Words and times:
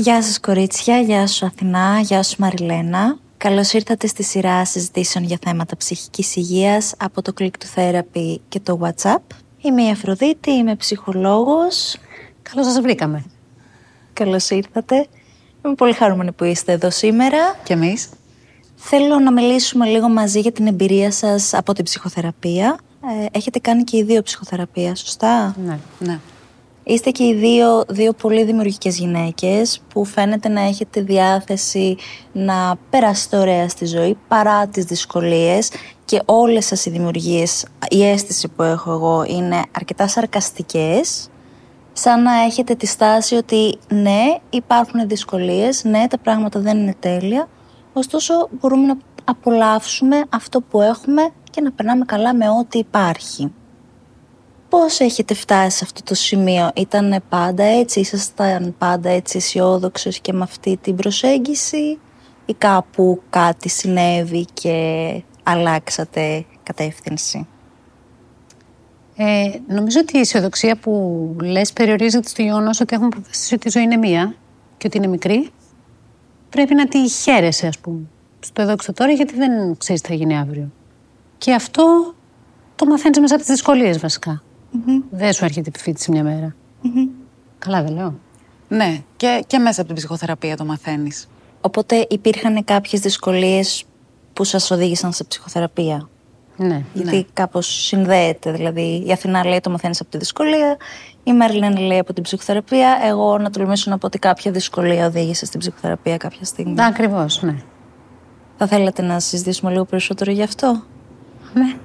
Γεια 0.00 0.22
σας 0.22 0.40
κορίτσια, 0.40 1.00
γεια 1.00 1.26
σου 1.26 1.46
Αθηνά, 1.46 2.00
γεια 2.00 2.22
σου 2.22 2.34
Μαριλένα. 2.38 3.18
Καλώς 3.36 3.72
ήρθατε 3.72 4.06
στη 4.06 4.22
σειρά 4.22 4.64
συζητήσεων 4.64 5.24
για 5.24 5.38
θέματα 5.44 5.76
ψυχικής 5.76 6.36
υγείας 6.36 6.94
από 6.98 7.22
το 7.22 7.32
Click 7.38 7.44
to 7.44 7.78
Therapy 7.78 8.36
και 8.48 8.60
το 8.60 8.78
WhatsApp. 8.82 9.22
Είμαι 9.60 9.82
η 9.82 9.90
Αφροδίτη, 9.90 10.50
είμαι 10.50 10.76
ψυχολόγος. 10.76 11.96
Καλώς 12.42 12.66
σας 12.66 12.80
βρήκαμε. 12.80 13.24
Καλώς 14.12 14.50
ήρθατε. 14.50 15.06
Είμαι 15.64 15.74
πολύ 15.74 15.92
χαρούμενη 15.92 16.32
που 16.32 16.44
είστε 16.44 16.72
εδώ 16.72 16.90
σήμερα. 16.90 17.56
Και 17.64 17.72
εμείς. 17.72 18.08
Θέλω 18.76 19.18
να 19.18 19.32
μιλήσουμε 19.32 19.86
λίγο 19.86 20.08
μαζί 20.08 20.40
για 20.40 20.52
την 20.52 20.66
εμπειρία 20.66 21.10
σας 21.10 21.54
από 21.54 21.72
την 21.72 21.84
ψυχοθεραπεία. 21.84 22.78
Ε, 23.22 23.38
έχετε 23.38 23.58
κάνει 23.58 23.84
και 23.84 23.96
οι 23.96 24.02
δύο 24.02 24.22
ψυχοθεραπεία, 24.22 24.94
σωστά; 24.94 25.54
Ναι, 25.64 25.78
ναι. 25.98 26.18
Είστε 26.90 27.10
και 27.10 27.24
οι 27.24 27.34
δύο, 27.34 27.84
δύο 27.88 28.12
πολύ 28.12 28.44
δημιουργικές 28.44 28.98
γυναίκες 28.98 29.80
που 29.88 30.04
φαίνεται 30.04 30.48
να 30.48 30.60
έχετε 30.60 31.00
διάθεση 31.00 31.96
να 32.32 32.76
περάσετε 32.90 33.36
ωραία 33.36 33.68
στη 33.68 33.86
ζωή 33.86 34.18
παρά 34.28 34.66
τις 34.66 34.84
δυσκολίες 34.84 35.70
και 36.04 36.22
όλες 36.24 36.66
σας 36.66 36.86
οι 36.86 36.90
δημιουργίες, 36.90 37.66
η 37.88 38.04
αίσθηση 38.04 38.48
που 38.48 38.62
έχω 38.62 38.92
εγώ 38.92 39.24
είναι 39.28 39.62
αρκετά 39.76 40.08
σαρκαστικές 40.08 41.28
σαν 41.92 42.22
να 42.22 42.42
έχετε 42.42 42.74
τη 42.74 42.86
στάση 42.86 43.34
ότι 43.34 43.78
ναι 43.88 44.38
υπάρχουν 44.50 45.08
δυσκολίες, 45.08 45.84
ναι 45.84 46.06
τα 46.08 46.18
πράγματα 46.18 46.60
δεν 46.60 46.78
είναι 46.78 46.94
τέλεια 46.98 47.48
ωστόσο 47.92 48.48
μπορούμε 48.50 48.86
να 48.86 48.96
απολαύσουμε 49.24 50.22
αυτό 50.28 50.60
που 50.60 50.80
έχουμε 50.80 51.28
και 51.50 51.60
να 51.60 51.72
περνάμε 51.72 52.04
καλά 52.04 52.34
με 52.34 52.48
ό,τι 52.48 52.78
υπάρχει. 52.78 53.52
Πώς 54.68 55.00
έχετε 55.00 55.34
φτάσει 55.34 55.76
σε 55.76 55.84
αυτό 55.84 56.02
το 56.02 56.14
σημείο, 56.14 56.70
ήταν 56.74 57.22
πάντα 57.28 57.64
έτσι, 57.64 58.00
ήσασταν 58.00 58.74
πάντα 58.78 59.08
έτσι 59.10 59.36
αισιόδοξος 59.36 60.18
και 60.20 60.32
με 60.32 60.42
αυτή 60.42 60.76
την 60.76 60.96
προσέγγιση; 60.96 61.98
Ή 62.46 62.54
κάπου 62.54 63.22
κάτι 63.30 63.68
συνέβη 63.68 64.44
και 64.52 65.22
αλλάξατε 65.42 66.44
κατεύθυνση; 66.62 67.46
Ε, 69.16 69.50
νομίζω 69.68 70.00
ότι 70.00 70.16
η 70.16 70.20
αισιοδοξία 70.20 70.76
που 70.76 71.36
λες 71.42 71.72
περιορίζεται 71.72 72.28
στο 72.28 72.42
γεγονός 72.42 72.80
ότι 72.80 72.94
έχουμε 72.94 73.10
αποφασίσει 73.12 73.54
ότι 73.54 73.68
η 73.68 73.70
ζωή 73.70 73.82
είναι 73.82 73.96
μία 73.96 74.34
και 74.76 74.86
ότι 74.86 74.96
είναι 74.96 75.06
μικρή. 75.06 75.50
Πρέπει 76.50 76.74
να 76.74 76.88
τη 76.88 77.08
χαίρεσαι, 77.08 77.66
ας 77.66 77.78
πούμε, 77.78 78.00
στο 78.40 78.62
εδώ 78.62 78.74
και 78.76 78.82
στο 78.82 78.92
τώρα, 78.92 79.12
γιατί 79.12 79.34
δεν 79.34 79.76
ξέρεις 79.76 80.02
τι 80.02 80.08
θα 80.08 80.14
γίνει 80.14 80.38
αύριο. 80.38 80.70
Και 81.38 81.54
αυτό 81.54 82.14
το 82.76 82.86
μαθαίνεις 82.86 83.18
μέσα 83.18 83.34
από 83.34 83.44
τις 83.44 83.52
δυσκολίες 83.52 83.98
βασικά. 83.98 84.42
Δεν 85.10 85.32
σου 85.32 85.44
έρχεται 85.44 85.68
επιφύτηση 85.68 86.10
μια 86.10 86.22
μέρα. 86.22 86.54
Καλά 87.58 87.82
δεν 87.82 87.92
λέω. 87.94 88.14
Ναι, 88.68 89.02
και, 89.16 89.44
και 89.46 89.58
μέσα 89.58 89.78
από 89.80 89.88
την 89.88 89.96
ψυχοθεραπεία 89.98 90.56
το 90.56 90.64
μαθαίνεις. 90.64 91.28
Οπότε 91.60 92.06
υπήρχαν 92.10 92.64
κάποιες 92.64 93.00
δυσκολίες 93.00 93.84
που 94.32 94.44
σας 94.44 94.70
οδήγησαν 94.70 95.12
σε 95.12 95.24
ψυχοθεραπεία; 95.24 96.08
Ναι. 96.56 96.82
Γιατί 96.92 97.16
Ναι. 97.16 97.24
κάπως 97.32 97.66
συνδέεται. 97.66 98.52
Δηλαδή 98.52 99.04
η 99.06 99.12
Αθηνά 99.12 99.46
λέει 99.46 99.60
το 99.60 99.70
μαθαίνεις 99.70 100.00
από 100.00 100.10
τη 100.10 100.18
δυσκολία, 100.18 100.76
η 101.24 101.32
Μαριλένα 101.32 101.80
λέει 101.80 101.98
από 101.98 102.12
την 102.12 102.22
ψυχοθεραπεία. 102.22 102.98
Εγώ 103.04 103.38
να 103.38 103.50
τολμήσω 103.50 103.90
να 103.90 103.98
πω 103.98 104.06
ότι 104.06 104.18
κάποια 104.18 104.50
δυσκολία 104.50 105.06
οδήγησε 105.06 105.46
στην 105.46 105.60
ψυχοθεραπεία 105.60 106.16
κάποια 106.16 106.44
στιγμή. 106.44 106.72
Ναι, 106.72 106.86
ακριβώς, 106.86 107.42
ναι. 107.42 107.56
Θα 108.56 108.66
θέλατε 108.66 109.02
να 109.02 109.20
συζητήσουμε 109.20 109.70
λίγο 109.70 109.84
περισσότερο 109.84 110.30
γι' 110.30 110.42
αυτό; 110.42 110.82
ναι. 111.54 111.76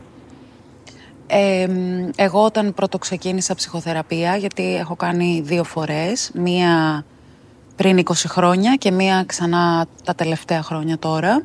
Ε, 1.28 1.68
μ, 1.68 2.10
εγώ 2.16 2.44
όταν 2.44 2.74
πρώτο 2.74 2.98
ξεκίνησα 2.98 3.56
ψυχοθεραπεία, 3.56 4.36
γιατί 4.36 4.76
έχω 4.76 4.96
κάνει 4.96 5.42
δύο 5.46 5.64
φορές, 5.64 6.32
μία 6.34 7.06
πριν 7.76 7.98
20 7.98 8.12
χρόνια 8.28 8.76
και 8.76 8.92
μία 8.92 9.24
ξανά 9.28 9.86
τα 10.04 10.16
τελευταία 10.16 10.62
χρόνια 10.64 10.98
τώρα. 10.98 11.44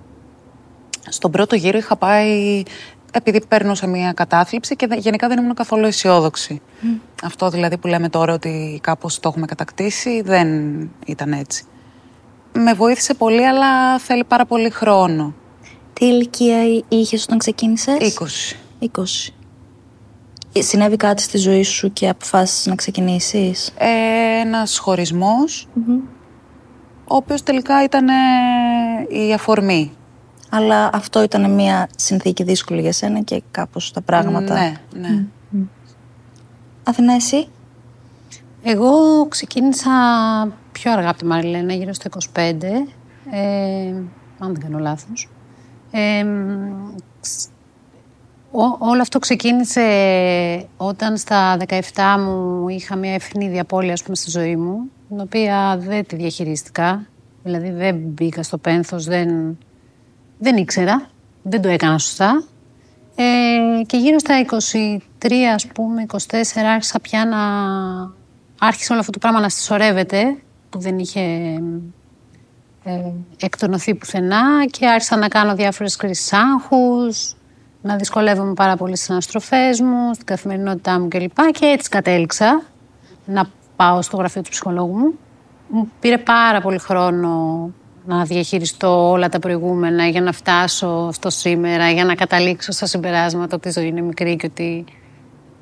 Στον 1.08 1.30
πρώτο 1.30 1.54
γύρο 1.54 1.78
είχα 1.78 1.96
πάει 1.96 2.62
επειδή 3.12 3.46
παίρνω 3.46 3.72
μία 3.88 4.12
κατάθλιψη 4.12 4.76
και 4.76 4.86
δε- 4.86 4.96
γενικά 4.96 5.28
δεν 5.28 5.38
ήμουν 5.38 5.54
καθόλου 5.54 5.86
αισιόδοξη. 5.86 6.60
Αυτό 7.22 7.48
δηλαδή 7.48 7.78
που 7.78 7.86
λέμε 7.86 8.08
τώρα 8.08 8.32
ότι 8.32 8.78
κάπως 8.82 9.20
το 9.20 9.28
έχουμε 9.28 9.46
κατακτήσει, 9.46 10.20
δεν 10.22 10.48
ήταν 11.06 11.32
έτσι. 11.32 11.64
Με 12.52 12.72
βοήθησε 12.74 13.14
πολύ, 13.14 13.46
αλλά 13.46 13.98
θέλει 13.98 14.24
πάρα 14.24 14.46
πολύ 14.46 14.70
χρόνο. 14.70 15.34
Τι 15.92 16.06
ηλικία 16.06 16.58
είχες 16.88 17.22
όταν 17.22 17.38
ξεκίνησες; 17.38 17.96
20. 18.18 18.56
20. 18.80 19.32
Ε, 20.52 20.60
Συνέβη 20.62 20.96
κάτι 20.96 21.22
στη 21.22 21.38
ζωή 21.38 21.62
σου 21.62 21.92
και 21.92 22.08
αποφάσισες 22.08 22.66
να 22.66 22.74
ξεκινήσεις; 22.74 23.72
Ε, 23.78 24.40
ένας 24.40 24.78
χωρισμός, 24.78 25.68
ο 27.04 27.14
οποίος 27.14 27.42
τελικά 27.42 27.82
ήταν 27.84 28.08
ε, 28.08 28.12
η 29.26 29.32
αφορμή. 29.32 29.92
Αλλά 30.50 30.90
αυτό 30.92 31.22
ήταν 31.22 31.50
μια 31.54 31.88
συνθήκη 31.96 32.42
δύσκολη 32.42 32.80
για 32.80 32.92
σένα 32.92 33.20
και 33.20 33.42
κάπως 33.50 33.92
τα 33.92 34.00
πράγματα. 34.00 34.54
Ναι, 34.54 34.72
ναι. 35.00 35.24
Αθηνά, 36.84 37.14
εσύ; 37.14 37.48
Εγώ 38.62 39.26
ξεκίνησα 39.28 39.90
πιο 40.72 40.92
αργά 40.92 41.08
από 41.08 41.18
τη 41.18 41.24
Μαριλένα, 41.24 41.72
γύρω 41.72 41.92
στο 41.92 42.08
25, 42.34 42.40
ε, 43.30 43.88
αν 44.38 44.52
δεν 44.52 44.60
κάνω 44.60 44.78
λάθος. 44.78 45.28
Ε, 45.90 46.24
μ, 46.24 46.94
ξ- 47.20 47.48
ό- 48.50 48.76
όλο 48.78 49.00
αυτό 49.00 49.18
ξεκίνησε 49.18 49.86
όταν 50.76 51.16
στα 51.16 51.56
17 51.56 52.16
μου 52.18 52.68
είχα 52.68 52.96
μια 52.96 53.14
ευθυνή 53.14 53.60
απώλεια 53.60 53.92
ας 53.92 54.02
πούμε, 54.02 54.16
στη 54.16 54.30
ζωή 54.30 54.56
μου, 54.56 54.90
την 55.08 55.20
οποία 55.20 55.78
δεν 55.80 56.06
τη 56.06 56.16
διαχειρίστηκα. 56.16 57.06
Δηλαδή 57.42 57.70
δεν 57.70 57.96
μπήκα 57.96 58.42
στο 58.42 58.58
πένθος, 58.58 59.04
δεν, 59.04 59.58
δεν 60.38 60.56
ήξερα, 60.56 61.10
δεν 61.42 61.62
το 61.62 61.68
έκανα 61.68 61.98
σωστά. 61.98 62.44
Ε, 63.14 63.82
και 63.86 63.96
γύρω 63.96 64.18
στα 64.18 64.34
23, 65.20 65.32
ας 65.54 65.66
πούμε, 65.66 66.06
24, 66.06 66.16
άρχισα 66.74 67.00
πια 67.00 67.24
να... 67.24 67.38
Άρχισε 68.66 68.92
όλο 68.92 69.00
αυτό 69.00 69.12
το 69.12 69.18
πράγμα 69.18 69.40
να 69.40 69.48
συσσωρεύεται, 69.48 70.36
που 70.70 70.78
δεν 70.78 70.98
είχε 70.98 71.20
ε, 72.84 73.10
εκτονωθεί 73.40 73.94
πουθενά 73.94 74.66
και 74.70 74.86
άρχισα 74.88 75.16
να 75.16 75.28
κάνω 75.28 75.54
διάφορες 75.54 75.96
κρίσεις 75.96 76.32
άγχους, 76.32 77.34
να 77.82 77.96
δυσκολεύομαι 77.96 78.54
πάρα 78.54 78.76
πολύ 78.76 78.96
στις 78.96 79.10
αναστροφές 79.10 79.80
μου, 79.80 80.14
στην 80.14 80.26
καθημερινότητά 80.26 81.00
μου 81.00 81.08
κλπ. 81.08 81.36
Και 81.52 81.66
έτσι 81.66 81.88
κατέληξα 81.88 82.62
να 83.24 83.50
πάω 83.76 84.02
στο 84.02 84.16
γραφείο 84.16 84.42
του 84.42 84.50
ψυχολόγου 84.50 84.96
μου. 84.96 85.14
Μου 85.68 85.90
πήρε 86.00 86.18
πάρα 86.18 86.60
πολύ 86.60 86.78
χρόνο 86.78 87.70
να 88.06 88.24
διαχειριστώ 88.24 89.10
όλα 89.10 89.28
τα 89.28 89.38
προηγούμενα 89.38 90.06
για 90.06 90.20
να 90.20 90.32
φτάσω 90.32 91.12
στο 91.12 91.30
σήμερα, 91.30 91.90
για 91.90 92.04
να 92.04 92.14
καταλήξω 92.14 92.72
στα 92.72 92.86
συμπεράσματα 92.86 93.56
ότι 93.56 93.68
η 93.68 93.70
ζωή 93.70 93.86
είναι 93.86 94.00
μικρή 94.00 94.36
και 94.36 94.46
ότι 94.46 94.84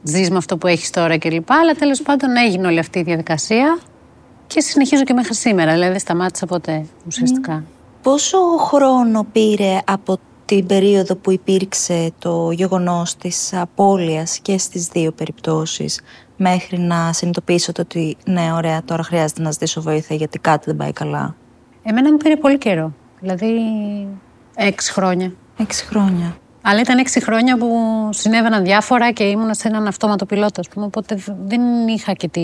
ζεις 0.02 0.30
με 0.30 0.36
αυτό 0.36 0.56
που 0.56 0.66
έχεις 0.66 0.90
τώρα 0.90 1.18
κλπ. 1.18 1.50
Αλλά 1.50 1.72
τέλος 1.72 2.02
πάντων 2.02 2.36
έγινε 2.36 2.66
όλη 2.66 2.78
αυτή 2.78 2.98
η 2.98 3.02
διαδικασία 3.02 3.78
και 4.46 4.60
συνεχίζω 4.60 5.02
και 5.02 5.12
μέχρι 5.12 5.34
σήμερα. 5.34 5.72
Δηλαδή 5.72 5.90
δεν 5.90 6.00
σταμάτησα 6.00 6.46
ποτέ 6.46 6.86
ουσιαστικά. 7.06 7.64
Πόσο 8.02 8.38
χρόνο 8.58 9.26
πήρε 9.32 9.78
από 9.84 10.18
την 10.46 10.66
περίοδο 10.66 11.16
που 11.16 11.30
υπήρξε 11.30 12.12
το 12.18 12.50
γεγονός 12.50 13.16
της 13.16 13.54
απώλειας 13.54 14.38
και 14.38 14.58
στις 14.58 14.86
δύο 14.86 15.12
περιπτώσεις 15.12 16.00
μέχρι 16.36 16.78
να 16.78 17.12
συνειδητοποιήσετε 17.12 17.80
ότι 17.80 18.16
ναι, 18.26 18.52
ωραία, 18.52 18.82
τώρα 18.84 19.02
χρειάζεται 19.02 19.42
να 19.42 19.50
ζητήσω 19.50 19.80
βοήθεια 19.82 20.16
γιατί 20.16 20.38
κάτι 20.38 20.64
δεν 20.66 20.76
πάει 20.76 20.92
καλά. 20.92 21.34
Εμένα 21.82 22.10
μου 22.10 22.16
πήρε 22.16 22.36
πολύ 22.36 22.58
καιρό. 22.58 22.92
Δηλαδή 23.20 23.48
έξι 24.54 24.92
χρόνια. 24.92 25.32
Έξι 25.58 25.84
χρόνια. 25.84 26.36
Αλλά 26.62 26.80
ήταν 26.80 26.98
έξι 26.98 27.22
χρόνια 27.22 27.58
που 27.58 27.68
συνέβαιναν 28.12 28.64
διάφορα 28.64 29.12
και 29.12 29.24
ήμουν 29.24 29.54
σε 29.54 29.68
έναν 29.68 29.86
αυτόματο 29.86 30.26
πιλότο, 30.26 30.60
ας 30.60 30.68
πούμε, 30.68 30.86
οπότε 30.86 31.18
δεν 31.46 31.88
είχα 31.88 32.12
και 32.12 32.28
τη 32.28 32.40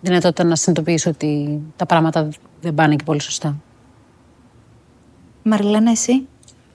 δυνατότητα 0.00 0.44
να 0.44 0.56
συνειδητοποιήσω 0.56 1.10
ότι 1.10 1.60
τα 1.76 1.86
πράγματα 1.86 2.28
δεν 2.60 2.74
πάνε 2.74 2.96
και 2.96 3.04
πολύ 3.04 3.20
σωστά. 3.20 3.56
Μαριλένα, 5.42 5.90
εσύ; 5.90 6.26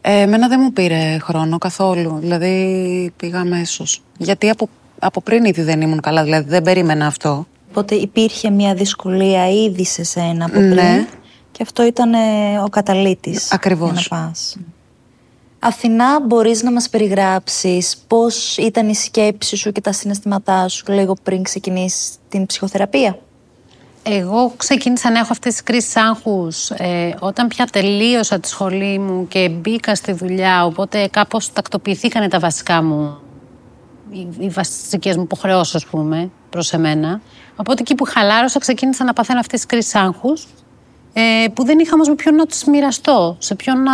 Ε, 0.01 0.21
εμένα 0.21 0.47
δεν 0.47 0.59
μου 0.63 0.73
πήρε 0.73 1.17
χρόνο 1.21 1.57
καθόλου. 1.57 2.17
Δηλαδή 2.19 3.13
πήγα 3.17 3.39
αμέσω. 3.39 3.83
Γιατί 4.17 4.49
από, 4.49 4.69
από 4.99 5.21
πριν 5.21 5.45
ήδη 5.45 5.61
δεν 5.61 5.81
ήμουν 5.81 6.01
καλά. 6.01 6.23
Δηλαδή 6.23 6.49
δεν 6.49 6.61
περίμενα 6.61 7.05
αυτό. 7.05 7.47
Οπότε 7.69 7.95
υπήρχε 7.95 8.49
μια 8.49 8.73
δυσκολία 8.73 9.49
ήδη 9.49 9.85
σε 9.85 10.03
σένα 10.03 10.45
από 10.45 10.53
πριν 10.53 10.73
Ναι. 10.73 11.07
και 11.51 11.63
αυτό 11.63 11.85
ήταν 11.85 12.13
ε, 12.13 12.17
ο 12.65 12.69
καταλήτης 12.69 13.51
Ακριβώς. 13.51 13.91
για 13.91 14.07
να 14.09 14.25
πας. 14.25 14.57
Αθηνά, 15.59 16.19
μπορείς 16.25 16.63
να 16.63 16.71
μας 16.71 16.89
περιγράψεις 16.89 17.97
πώς 18.07 18.57
ήταν 18.57 18.89
η 18.89 18.95
σκέψη 18.95 19.55
σου 19.55 19.71
και 19.71 19.81
τα 19.81 19.91
συναισθήματά 19.91 20.67
σου 20.67 20.85
λίγο 20.91 21.15
πριν 21.23 21.43
ξεκινήσεις 21.43 22.09
την 22.29 22.45
ψυχοθεραπεία; 22.45 23.19
Εγώ 24.09 24.53
ξεκίνησα 24.57 25.11
να 25.11 25.19
έχω 25.19 25.27
αυτές 25.31 25.53
τις 25.53 25.63
κρίσεις 25.63 25.95
άγχους 25.95 26.69
ε, 26.69 27.15
όταν 27.19 27.47
πια 27.47 27.65
τελείωσα 27.65 28.39
τη 28.39 28.47
σχολή 28.47 28.99
μου 28.99 29.27
και 29.27 29.49
μπήκα 29.49 29.95
στη 29.95 30.11
δουλειά, 30.11 30.65
οπότε 30.65 31.07
κάπως 31.07 31.53
τακτοποιηθήκαν 31.53 32.29
τα 32.29 32.39
βασικά 32.39 32.83
μου, 32.83 33.17
οι, 34.11 34.27
οι 34.39 34.49
βασικές 34.49 35.15
μου 35.15 35.23
υποχρεώσεις, 35.23 35.75
ας 35.75 35.85
πούμε, 35.85 36.29
προς 36.49 36.73
εμένα. 36.73 37.21
Οπότε 37.55 37.81
εκεί 37.81 37.95
που 37.95 38.03
χαλάρωσα 38.05 38.59
ξεκίνησα 38.59 39.03
να 39.03 39.13
παθαίνω 39.13 39.39
αυτές 39.39 39.59
τις 39.59 39.67
κρίσεις 39.67 39.95
άγχους. 39.95 40.47
ε, 41.13 41.47
που 41.53 41.65
δεν 41.65 41.79
είχα 41.79 41.91
όμως 41.93 42.07
με 42.07 42.15
ποιον 42.15 42.35
να 42.35 42.45
τους 42.45 42.63
μοιραστώ, 42.63 43.35
σε 43.39 43.55
ποιον 43.55 43.83
να, 43.83 43.93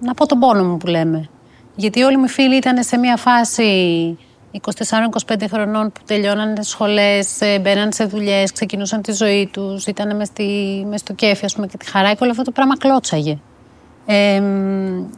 να 0.00 0.14
πω 0.16 0.26
τον 0.26 0.38
πόνο 0.38 0.64
μου 0.64 0.76
που 0.76 0.86
λέμε. 0.86 1.28
Γιατί 1.74 2.02
όλοι 2.02 2.16
μου 2.16 2.24
οι 2.24 2.28
φίλοι 2.28 2.56
ήταν 2.56 2.82
σε 2.82 2.98
μια 2.98 3.16
φάση 3.16 4.18
24-25 4.52 5.44
χρονών 5.50 5.92
που 5.92 6.00
τελειώνανε 6.06 6.54
τι 6.54 6.66
σχολές, 6.66 7.40
ε, 7.40 7.58
μπαίνανε 7.58 7.92
σε 7.92 8.04
δουλειές, 8.04 8.52
ξεκινούσαν 8.52 9.02
τη 9.02 9.12
ζωή 9.12 9.48
τους, 9.52 9.86
ήταν 9.86 10.16
μες, 10.16 10.30
μες 10.88 11.00
στο 11.00 11.12
κέφι, 11.12 11.44
ας 11.44 11.54
πούμε, 11.54 11.66
και 11.66 11.76
τη 11.76 11.90
χαρά 11.90 12.12
και 12.12 12.18
όλο 12.20 12.30
αυτό 12.30 12.42
το 12.42 12.50
πράγμα 12.50 12.76
κλώτσαγε. 12.76 13.38
Ε, 14.06 14.42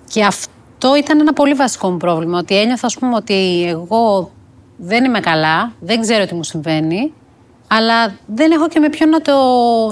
και 0.08 0.24
αυτό 0.24 0.96
ήταν 0.96 1.20
ένα 1.20 1.32
πολύ 1.32 1.54
βασικό 1.54 1.90
μου 1.90 1.96
πρόβλημα. 1.96 2.38
Ότι 2.38 2.58
ένιωθα, 2.58 2.86
ας 2.86 2.98
πούμε, 2.98 3.14
ότι 3.14 3.64
εγώ 3.68 4.30
δεν 4.76 5.04
είμαι 5.04 5.20
καλά, 5.20 5.72
δεν 5.80 6.00
ξέρω 6.00 6.24
τι 6.24 6.34
μου 6.34 6.42
συμβαίνει, 6.42 7.12
αλλά 7.68 8.14
δεν 8.26 8.50
έχω 8.50 8.68
και 8.68 8.80
με 8.80 8.88
ποιον 8.88 9.08
να 9.08 9.20
το, 9.20 9.34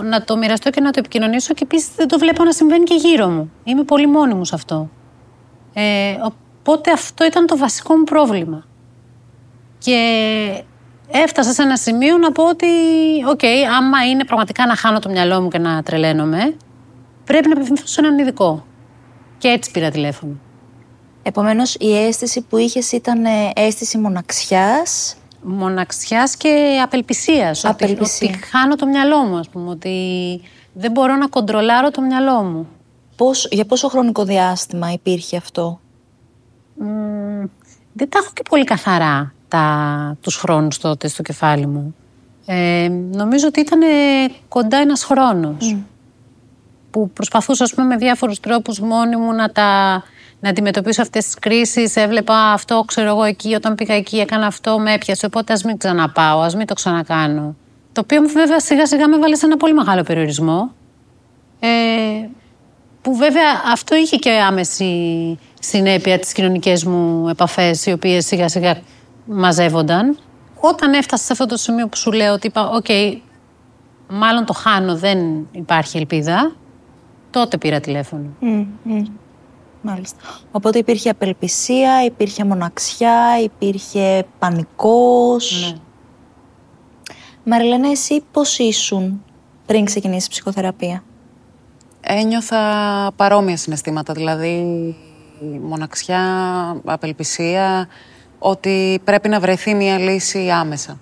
να 0.03 0.25
το 0.25 0.37
μοιραστώ 0.37 0.71
και 0.71 0.81
να 0.81 0.91
το 0.91 0.99
επικοινωνήσω 0.99 1.55
και 1.55 1.63
επίσης 1.63 1.91
δεν 1.97 2.09
το 2.09 2.19
βλέπω 2.19 2.45
να 2.45 2.53
συμβαίνει 2.53 2.85
και 2.85 2.95
γύρω 2.95 3.29
μου. 3.29 3.53
Είμαι 3.65 3.83
πολύ 3.83 4.07
μόνη 4.07 4.35
μου 4.35 4.45
σε 4.45 4.55
αυτό. 4.55 4.89
Ε, 5.73 6.17
οπότε 6.59 6.93
αυτό 6.93 7.25
ήταν 7.25 7.47
το 7.47 7.57
βασικό 7.57 7.97
μου 7.97 8.05
πρόβλημα. 8.05 8.65
Και 9.85 10.63
έφτασα 11.11 11.53
σε 11.53 11.63
ένα 11.63 11.77
σημείο 11.77 12.19
να 12.19 12.33
πω 12.33 12.49
ότι, 12.49 12.67
οκ, 13.29 13.41
άμα 13.77 14.07
είναι 14.11 14.25
πραγματικά 14.25 14.67
να 14.67 14.77
χάνω 14.77 14.99
το 14.99 15.09
μυαλό 15.09 15.41
μου 15.41 15.49
και 15.49 15.59
να 15.59 15.83
τρελαίνομαι, 15.83 16.57
πρέπει 17.25 17.49
να 17.49 17.55
απευθυνθώ 17.55 17.87
σε 17.87 18.01
έναν 18.01 18.19
ειδικό. 18.19 18.65
Και 19.39 19.49
έτσι 19.49 19.71
πήρα 19.71 19.91
τηλέφωνο. 19.91 20.39
Επομένως, 21.23 21.75
η 21.75 21.97
αίσθηση 21.97 22.41
που 22.41 22.57
είχες 22.57 22.93
ήταν 22.93 23.25
ε, 23.25 23.51
αίσθηση 23.55 23.99
μοναξιάς; 23.99 25.15
Μοναξιάς 25.43 26.37
και 26.37 26.81
απελπισίας. 26.83 27.65
Απελπισία. 27.65 28.29
Ότι, 28.29 28.37
ότι 28.37 28.47
χάνω 28.47 28.75
το 28.77 28.87
μυαλό 28.87 29.17
μου, 29.17 29.37
ας 29.37 29.49
πούμε. 29.49 29.71
Ότι 29.71 30.41
δεν 30.73 30.91
μπορώ 30.91 31.17
να 31.17 31.29
κοντρολάρω 31.29 31.91
το 31.91 32.01
μυαλό 32.01 32.43
μου. 32.43 32.69
Πώς, 33.17 33.49
για 33.51 33.65
πόσο 33.65 33.89
χρονικό 33.89 34.25
διάστημα 34.25 34.93
υπήρχε 34.93 35.37
αυτό; 35.37 35.81
δεν 37.93 38.09
τα 38.09 38.19
έχω 38.19 38.31
και 38.33 38.43
πολύ 38.49 38.65
καθαρά 38.65 39.35
τα, 39.51 40.17
τους 40.21 40.37
χρόνους 40.37 40.79
τότε 40.79 41.09
στο 41.09 41.23
κεφάλι 41.23 41.67
μου. 41.67 41.95
Ε, 42.47 42.89
νομίζω 43.13 43.47
ότι 43.47 43.61
ήταν 43.61 43.81
κοντά 44.49 44.77
ένας 44.77 45.05
χρόνος. 45.05 45.77
Που 46.91 47.11
προσπαθούσα, 47.11 47.65
ας 47.65 47.75
πούμε, 47.75 47.87
με 47.87 47.97
διάφορους 47.97 48.41
τρόπους 48.41 48.81
μόνη 48.81 49.17
μου 49.17 49.33
να, 49.33 49.51
τα, 49.51 50.03
να 50.41 50.49
αντιμετωπίσω 50.49 51.03
αυτές 51.03 51.25
τις 51.25 51.35
κρίσεις. 51.35 51.97
Έβλεπα 51.97 52.35
αυτό, 52.35 52.83
ξέρω 52.87 53.09
εγώ, 53.09 53.23
εκεί, 53.23 53.55
όταν 53.55 53.75
πήγα 53.75 53.95
εκεί, 53.95 54.19
έκανα 54.19 54.47
αυτό, 54.47 54.79
με 54.79 54.93
έπιασε. 54.93 55.27
Οπότε 55.27 55.53
ας 55.53 55.63
μην 55.65 55.77
ξαναπάω, 55.77 56.41
ας 56.41 56.55
μην 56.55 56.67
το 56.67 56.75
ξανακάνω. 56.75 57.57
Το 57.93 58.01
οποίο 58.01 58.23
βέβαια 58.23 58.61
σιγά 58.61 58.87
σιγά 58.87 59.09
με 59.09 59.19
έβαλε 59.19 59.35
σε 59.35 59.47
ένα 59.47 59.57
πολύ 59.57 59.75
μεγάλο 59.75 60.03
περιορισμό. 60.03 60.73
Ε, 61.61 61.69
που 63.03 63.17
βέβαια 63.17 63.63
αυτό 63.73 63.97
είχε 63.97 64.17
και 64.17 64.31
άμεση 64.31 65.39
συνέπεια 65.61 66.19
τις 66.19 66.33
κοινωνικές 66.33 66.85
μου 66.85 67.29
επαφές, 67.29 67.87
οι 67.87 67.93
οποίες 67.93 68.27
σιγά 68.27 68.49
σιγά 68.49 68.81
μαζεύονταν. 69.33 70.19
Όταν 70.61 70.93
έφτασα 70.93 71.25
σε 71.25 71.33
αυτό 71.33 71.47
το 71.47 71.57
σημείο 71.57 71.89
που 71.89 71.97
σου 71.97 72.13
λέω 72.13 72.33
ότι 72.33 72.47
είπα, 72.47 72.69
οκ, 72.69 72.87
μάλλον 74.09 74.45
το 74.45 74.53
χάνω, 74.53 74.97
δεν 74.97 75.19
υπάρχει 75.53 75.97
ελπίδα, 75.97 76.53
τότε 77.31 77.59
πήρα 77.59 77.81
τηλέφωνο. 77.81 78.27
Μάλιστα. 79.83 80.19
Οπότε 80.51 80.79
υπήρχε 80.79 81.11
απελπισία, 81.11 82.05
υπήρχε 82.05 82.45
μοναξιά, 82.45 83.41
υπήρχε 83.43 84.27
πανικός. 84.39 85.73
Ναι. 85.73 85.79
Μαριλένα, 87.45 87.91
εσύ 87.91 88.25
πώς 88.33 88.59
ήσουν 88.59 89.25
πριν 89.67 89.85
ξεκινήσει 89.85 90.29
ψυχοθεραπεία; 90.29 91.03
Ένιωθα 92.01 92.63
παρόμοια 93.17 93.57
συναισθήματα, 93.57 94.13
δηλαδή 94.13 94.65
μοναξιά, 95.63 96.23
απελπισία, 96.85 97.89
ότι 98.43 99.01
πρέπει 99.05 99.29
να 99.29 99.41
βρεθεί 99.41 99.75
μια 99.75 99.99
λύση 99.99 100.51
άμεσα. 100.51 100.99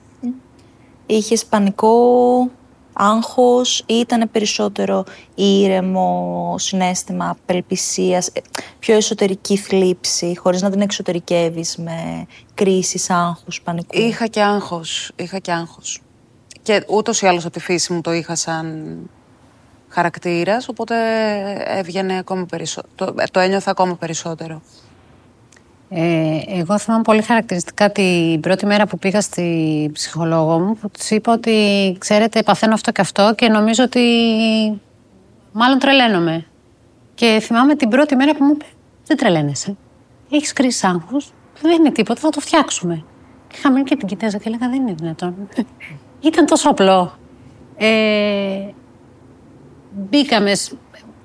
Είχες 1.07 1.45
πανικό, 1.45 2.51
άγχος 2.93 3.79
ή 3.87 3.95
ήταν 3.95 4.29
περισσότερο 4.33 5.05
ήρεμο 5.35 6.55
συνέστημα 6.59 7.31
απελπισίας, 7.31 8.27
ε, 8.27 8.41
πιο 8.79 8.95
εσωτερική 8.95 9.57
θλίψη, 9.57 10.37
χωρίς 10.37 10.63
να 10.63 10.71
την 10.71 10.81
εξωτερικεύεις 10.81 11.77
με 11.77 12.27
κρίσεις, 12.55 13.11
άγχους, 13.11 13.61
πανικού; 13.63 13.99
Είχα 13.99 14.27
και 14.27 14.43
άγχος, 14.43 15.13
είχα 15.17 15.39
και 15.39 15.53
άγχος. 15.53 16.01
Και 16.63 16.85
ούτως 16.89 17.21
ή 17.21 17.27
άλλως 17.27 17.45
από 17.45 17.53
τη 17.53 17.61
φύση 17.61 17.93
μου 17.93 18.01
το 18.01 18.13
είχα 18.13 18.35
σαν 18.35 18.97
χαρακτήρας, 19.89 20.69
οπότε 20.69 20.95
έβγαινε 21.67 22.19
ακόμα 22.19 22.47
περισσότερο, 22.47 23.13
το, 23.13 23.25
το 23.31 23.41
ένιωθα 23.41 23.71
ακόμα 23.71 23.97
περισσότερο. 23.97 24.63
Ε, 25.91 26.39
εγώ 26.47 26.79
θυμάμαι 26.79 27.03
πολύ 27.03 27.23
χαρακτηριστικά 27.23 27.93
την 27.93 28.41
πρώτη 28.41 28.67
μέρα 28.67 28.87
που 28.87 28.99
πήγα 28.99 29.21
στη 29.21 29.91
ψυχολόγο 29.93 30.59
μου 30.59 30.77
που 30.77 30.91
της 30.91 31.11
είπα 31.11 31.33
ότι 31.33 31.97
ξέρετε 31.99 32.43
παθαίνω 32.43 32.75
αυτό 32.75 32.93
και 32.93 33.01
αυτό 33.01 33.35
και 33.37 33.49
νομίζω 33.49 33.85
ότι 33.85 34.01
μάλλον 35.53 35.79
τρελαίνομαι. 35.79 36.47
Και 37.15 37.39
θυμάμαι 37.43 37.75
την 37.75 37.89
πρώτη 37.89 38.17
μέρα 38.17 38.35
που 38.35 38.45
μου 38.45 38.53
είπε 38.53 38.65
δεν 39.07 39.17
τρελαίνεσαι. 39.17 39.77
Έχεις 40.31 40.53
κρίση 40.53 40.87
άγχους, 40.87 41.33
δεν 41.63 41.73
είναι 41.73 41.91
τίποτα, 41.91 42.21
θα 42.21 42.29
το 42.29 42.41
φτιάξουμε. 42.41 43.05
Και 43.49 43.55
είχα 43.59 43.71
μείνει 43.73 43.85
και 43.85 43.97
την 43.97 44.09
κοιτάζα 44.09 44.39
και 44.39 44.49
έλεγα 44.49 44.69
δεν 44.69 44.81
είναι 44.81 44.95
δυνατόν. 44.99 45.49
Ήταν 46.29 46.47
τόσο 46.47 46.71
απλό. 46.71 47.19
Ε, 47.77 48.69
μπήκαμε 49.91 50.53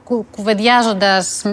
κου, 0.03 0.25
κουβεντιάζοντας 0.31 1.43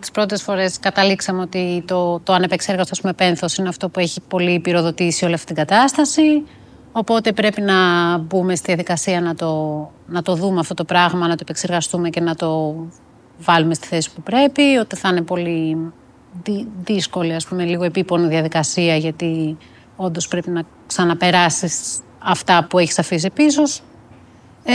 τις 0.00 0.10
πρώτες 0.10 0.42
φορές, 0.42 0.78
καταλήξαμε 0.78 1.42
ότι 1.42 1.84
το, 1.86 2.20
το 2.20 2.32
ανεπεξέργαστο 2.32 2.96
πούμε, 3.00 3.12
πένθος 3.12 3.56
είναι 3.56 3.68
αυτό 3.68 3.88
που 3.88 4.00
έχει 4.00 4.20
πολύ 4.20 4.60
πυροδοτήσει 4.60 5.24
όλη 5.24 5.34
αυτή 5.34 5.46
την 5.46 5.56
κατάσταση. 5.56 6.42
Οπότε 6.92 7.32
πρέπει 7.32 7.60
να 7.60 7.74
μπούμε 8.18 8.54
στη 8.54 8.66
διαδικασία 8.66 9.20
να 9.20 9.34
το, 9.34 9.90
να 10.06 10.22
το 10.22 10.34
δούμε 10.34 10.60
αυτό 10.60 10.74
το 10.74 10.84
πράγμα, 10.84 11.26
να 11.26 11.34
το 11.34 11.38
επεξεργαστούμε 11.42 12.08
και 12.10 12.20
να 12.20 12.34
το 12.34 12.74
βάλουμε 13.38 13.74
στη 13.74 13.86
θέση 13.86 14.12
που 14.14 14.22
πρέπει. 14.22 14.76
Ότι 14.76 14.96
θα 14.96 15.08
είναι 15.08 15.22
πολύ 15.22 15.92
δύσκολη, 16.84 17.34
ας 17.34 17.46
πούμε, 17.46 17.64
λίγο 17.64 17.84
επίπονη 17.84 18.28
διαδικασία, 18.28 18.96
γιατί 18.96 19.56
όντως 19.96 20.28
πρέπει 20.28 20.50
να 20.50 20.62
ξαναπεράσεις 20.86 21.98
αυτά 22.18 22.66
που 22.70 22.78
έχεις 22.78 22.98
αφήσει 22.98 23.30
πίσω. 23.30 23.62
Ε, 24.64 24.72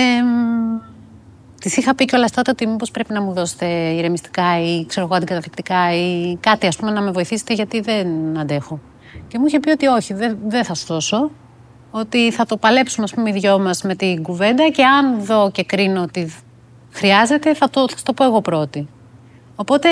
Της 1.65 1.77
είχα 1.77 1.95
πει 1.95 2.05
κιόλας 2.05 2.31
τότε 2.31 2.51
ότι 2.51 2.67
μήπως 2.67 2.91
πρέπει 2.91 3.13
να 3.13 3.21
μου 3.21 3.33
δώσετε 3.33 3.65
ηρεμιστικά 3.65 4.61
ή 4.61 4.85
ξέρω 4.85 5.05
εγώ 5.05 5.15
αντικαταθλιπτικά 5.15 5.93
ή 5.95 6.37
κάτι, 6.39 6.67
ας 6.67 6.75
πούμε, 6.75 6.91
να 6.91 7.01
με 7.01 7.11
βοηθήσετε 7.11 7.53
γιατί 7.53 7.79
δεν 7.79 8.37
αντέχω. 8.37 8.79
Και 9.27 9.39
μου 9.39 9.45
είχε 9.45 9.59
πει 9.59 9.69
ότι 9.69 9.87
όχι, 9.87 10.13
δεν, 10.13 10.37
δεν 10.47 10.63
θα 10.63 10.73
σου 10.73 10.85
δώσω. 10.85 11.31
Ότι 11.91 12.31
θα 12.31 12.45
το 12.45 12.57
παλέψουμε, 12.57 13.03
ας 13.03 13.13
πούμε, 13.13 13.29
οι 13.29 13.33
δυο 13.33 13.59
μας 13.59 13.81
με 13.81 13.95
την 13.95 14.23
κουβέντα 14.23 14.69
και 14.69 14.83
αν 14.85 15.23
δω 15.23 15.51
και 15.51 15.63
κρίνω 15.63 16.01
ότι 16.01 16.33
χρειάζεται, 16.91 17.53
θα 17.53 17.69
το, 17.69 17.87
θα 17.89 18.03
το 18.03 18.13
πω 18.13 18.23
εγώ 18.23 18.41
πρώτη. 18.41 18.87
Οπότε, 19.55 19.89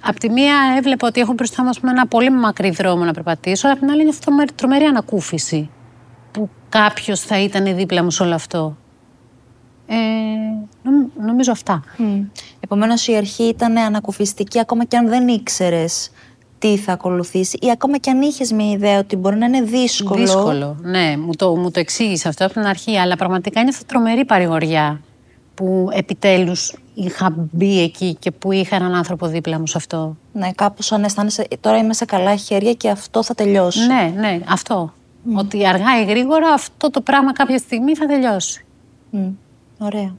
απ' 0.00 0.18
τη 0.18 0.30
μία 0.30 0.56
έβλεπα 0.76 1.06
ότι 1.06 1.20
έχω 1.20 1.32
μπροστά 1.32 1.62
μου 1.64 1.70
ένα 1.82 2.06
πολύ 2.06 2.30
μακρύ 2.30 2.70
δρόμο 2.70 3.04
να 3.04 3.12
περπατήσω, 3.12 3.66
αλλά 3.66 3.74
απ' 3.74 3.82
την 3.82 3.90
άλλη 3.90 4.00
είναι 4.00 4.10
αυτό 4.10 4.32
τρομερή 4.54 4.84
ανακούφιση. 4.84 5.70
Που 6.30 6.50
κάποιος 6.68 7.20
θα 7.20 7.38
ήταν 7.38 7.76
δίπλα 7.76 8.02
μου 8.02 8.10
σε 8.10 8.22
όλο 8.22 8.34
αυτό. 8.34 8.76
Ε, 9.86 9.96
νομίζω 11.26 11.52
αυτά. 11.52 11.82
Mm. 11.98 12.26
Επομένως 12.60 13.06
η 13.06 13.16
αρχή 13.16 13.42
ήταν 13.42 13.78
ανακουφιστική 13.78 14.58
ακόμα 14.58 14.84
και 14.84 14.96
αν 14.96 15.08
δεν 15.08 15.28
ήξερες 15.28 16.10
τι 16.58 16.76
θα 16.76 16.92
ακολουθήσει 16.92 17.58
ή 17.60 17.70
ακόμα 17.70 17.98
και 17.98 18.10
αν 18.10 18.22
είχες 18.22 18.52
μια 18.52 18.70
ιδέα 18.70 18.98
ότι 18.98 19.16
μπορεί 19.16 19.36
να 19.36 19.46
είναι 19.46 19.62
δύσκολο. 19.62 20.20
Δύσκολο, 20.20 20.76
ναι. 20.82 21.16
Μου 21.16 21.34
το, 21.36 21.56
μου 21.56 21.70
το 21.70 21.80
εξήγησε 21.80 22.28
αυτό 22.28 22.44
από 22.44 22.52
την 22.52 22.62
αρχή, 22.62 22.98
αλλά 22.98 23.16
πραγματικά 23.16 23.60
είναι 23.60 23.68
αυτή 23.68 23.84
τρομερή 23.84 24.24
παρηγοριά 24.24 25.00
που 25.54 25.88
επιτέλους 25.92 26.74
είχα 26.94 27.34
μπει 27.36 27.80
εκεί 27.80 28.14
και 28.14 28.30
που 28.30 28.52
είχα 28.52 28.76
έναν 28.76 28.94
άνθρωπο 28.94 29.26
δίπλα 29.26 29.58
μου 29.58 29.66
σε 29.66 29.78
αυτό. 29.78 30.16
Ναι, 30.32 30.52
κάπως 30.52 30.92
αν 30.92 31.04
αισθάνεσαι 31.04 31.46
τώρα 31.60 31.76
είμαι 31.76 31.94
σε 31.94 32.04
καλά 32.04 32.36
χέρια 32.36 32.72
και 32.72 32.90
αυτό 32.90 33.22
θα 33.22 33.34
τελειώσει. 33.34 33.86
Ναι, 33.86 34.12
ναι, 34.16 34.40
αυτό. 34.48 34.92
Ότι 35.34 35.66
αργά 35.66 36.00
ή 36.00 36.04
γρήγορα 36.04 36.48
αυτό 36.52 36.90
το 36.90 37.00
πράγμα 37.00 37.32
κάποια 37.32 37.58
στιγμή 37.58 37.94
θα 37.94 38.06
τελειώσει. 38.06 38.64
Ωραία. 39.78 40.14